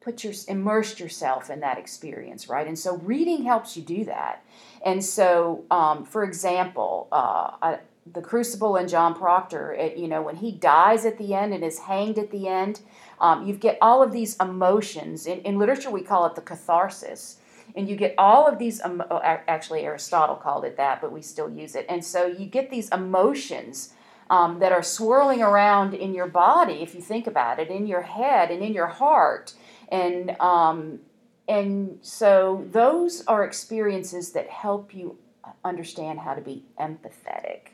put 0.00 0.24
your 0.24 0.32
immersed 0.48 0.98
yourself 0.98 1.50
in 1.50 1.60
that 1.60 1.78
experience, 1.78 2.48
right? 2.48 2.66
And 2.66 2.78
so, 2.78 2.96
reading 2.98 3.44
helps 3.44 3.76
you 3.76 3.82
do 3.82 4.04
that. 4.06 4.44
And 4.84 5.04
so, 5.04 5.64
um, 5.70 6.04
for 6.04 6.24
example, 6.24 7.08
uh, 7.12 7.50
I, 7.62 7.78
the 8.10 8.22
Crucible 8.22 8.76
and 8.76 8.88
John 8.88 9.14
Proctor, 9.14 9.72
it, 9.72 9.96
you 9.96 10.08
know, 10.08 10.22
when 10.22 10.36
he 10.36 10.52
dies 10.52 11.04
at 11.04 11.18
the 11.18 11.34
end 11.34 11.52
and 11.52 11.62
is 11.62 11.80
hanged 11.80 12.18
at 12.18 12.30
the 12.30 12.48
end, 12.48 12.80
um, 13.20 13.46
you 13.46 13.54
get 13.54 13.78
all 13.80 14.02
of 14.02 14.12
these 14.12 14.36
emotions. 14.36 15.26
In, 15.26 15.40
in 15.40 15.58
literature, 15.58 15.90
we 15.90 16.02
call 16.02 16.26
it 16.26 16.34
the 16.34 16.40
catharsis. 16.40 17.36
And 17.76 17.88
you 17.88 17.94
get 17.94 18.14
all 18.18 18.48
of 18.48 18.58
these, 18.58 18.80
oh, 18.84 19.20
actually, 19.22 19.82
Aristotle 19.82 20.34
called 20.34 20.64
it 20.64 20.76
that, 20.76 21.00
but 21.00 21.12
we 21.12 21.22
still 21.22 21.48
use 21.48 21.76
it. 21.76 21.86
And 21.88 22.04
so 22.04 22.26
you 22.26 22.46
get 22.46 22.70
these 22.70 22.88
emotions 22.88 23.92
um, 24.28 24.58
that 24.60 24.72
are 24.72 24.82
swirling 24.82 25.42
around 25.42 25.94
in 25.94 26.14
your 26.14 26.26
body, 26.26 26.82
if 26.82 26.94
you 26.94 27.00
think 27.00 27.26
about 27.26 27.58
it, 27.58 27.68
in 27.68 27.86
your 27.86 28.02
head 28.02 28.50
and 28.50 28.62
in 28.62 28.72
your 28.72 28.86
heart. 28.86 29.54
And 29.90 30.30
um, 30.40 31.00
and 31.48 31.98
so 32.00 32.66
those 32.70 33.24
are 33.26 33.44
experiences 33.44 34.32
that 34.32 34.48
help 34.48 34.94
you 34.94 35.18
understand 35.64 36.20
how 36.20 36.34
to 36.34 36.40
be 36.40 36.64
empathetic 36.78 37.70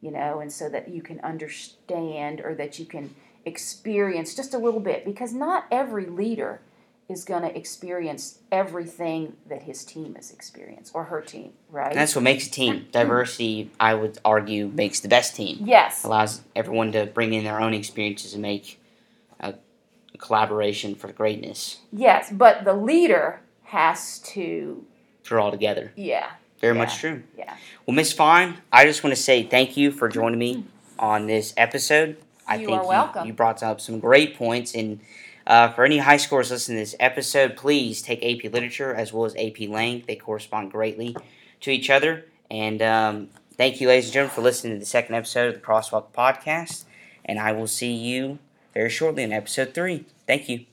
you 0.00 0.10
know 0.10 0.40
and 0.40 0.52
so 0.52 0.68
that 0.68 0.88
you 0.88 1.00
can 1.00 1.18
understand 1.20 2.40
or 2.40 2.54
that 2.54 2.78
you 2.78 2.84
can 2.84 3.14
experience 3.46 4.34
just 4.34 4.52
a 4.52 4.58
little 4.58 4.80
bit 4.80 5.04
because 5.04 5.32
not 5.32 5.66
every 5.70 6.06
leader 6.06 6.60
is 7.08 7.24
going 7.24 7.42
to 7.42 7.56
experience 7.56 8.38
everything 8.50 9.36
that 9.48 9.62
his 9.62 9.84
team 9.84 10.14
has 10.14 10.30
experienced 10.30 10.94
or 10.94 11.04
her 11.04 11.20
team 11.20 11.52
right 11.70 11.90
And 11.90 11.98
that's 11.98 12.14
what 12.14 12.22
makes 12.22 12.46
a 12.46 12.50
team. 12.50 12.86
Diversity, 12.92 13.70
I 13.78 13.94
would 13.94 14.18
argue, 14.24 14.68
makes 14.68 15.00
the 15.00 15.08
best 15.08 15.34
team. 15.36 15.58
yes 15.64 16.04
allows 16.04 16.42
everyone 16.56 16.92
to 16.92 17.06
bring 17.06 17.32
in 17.32 17.44
their 17.44 17.60
own 17.60 17.74
experiences 17.74 18.34
and 18.34 18.42
make 18.42 18.80
collaboration 20.24 20.94
for 20.94 21.12
greatness 21.12 21.78
yes 21.92 22.30
but 22.32 22.64
the 22.64 22.72
leader 22.74 23.40
has 23.64 24.18
to 24.20 24.84
through 25.22 25.40
all 25.40 25.50
together. 25.50 25.92
yeah 25.96 26.30
Very 26.60 26.74
Yeah. 26.74 26.82
much 26.82 26.98
true. 26.98 27.22
yeah 27.36 27.54
Well, 27.86 27.94
Miss 27.94 28.12
Fine, 28.12 28.50
I 28.72 28.84
just 28.86 29.02
want 29.04 29.14
to 29.16 29.22
say 29.22 29.42
thank 29.42 29.76
you 29.76 29.90
for 29.90 30.08
joining 30.08 30.38
me 30.38 30.64
on 30.98 31.26
this 31.26 31.52
episode. 31.56 32.16
I 32.46 32.56
You 32.56 32.66
think 32.66 32.78
are 32.82 32.86
welcome. 32.86 33.26
You, 33.26 33.32
brought 33.32 33.62
up 33.62 33.80
some 33.80 33.98
great 34.00 34.36
points, 34.36 34.74
and 34.74 35.00
uh, 35.46 35.68
for 35.70 35.84
any 35.84 35.98
high 35.98 36.16
schoolers 36.18 36.50
listening 36.50 36.76
to 36.78 36.82
this 36.82 36.94
episode, 37.00 37.56
please 37.56 38.00
take 38.02 38.20
AP 38.22 38.52
Literature 38.52 38.94
as 38.94 39.12
well 39.12 39.24
as 39.24 39.34
AP 39.36 39.68
Lang. 39.68 40.04
They 40.06 40.16
correspond 40.16 40.70
greatly 40.70 41.16
to 41.62 41.70
each 41.70 41.88
other. 41.90 42.26
And 42.50 42.80
um, 42.82 43.28
thank 43.56 43.80
you, 43.80 43.88
ladies 43.88 44.06
and 44.06 44.12
gentlemen, 44.14 44.34
for 44.34 44.42
listening 44.42 44.74
to 44.74 44.78
the 44.80 44.86
second 44.86 45.14
episode 45.16 45.48
of 45.48 45.54
the 45.54 45.66
Crosswalk 45.66 46.06
Podcast. 46.16 46.84
And 47.24 47.38
I 47.38 47.52
will 47.52 47.66
see 47.66 47.92
you 47.92 48.38
very 48.74 48.90
shortly 48.90 49.22
in 49.22 49.32
episode 49.32 49.72
three. 49.74 50.04
Thank 50.26 50.48
you. 50.48 50.66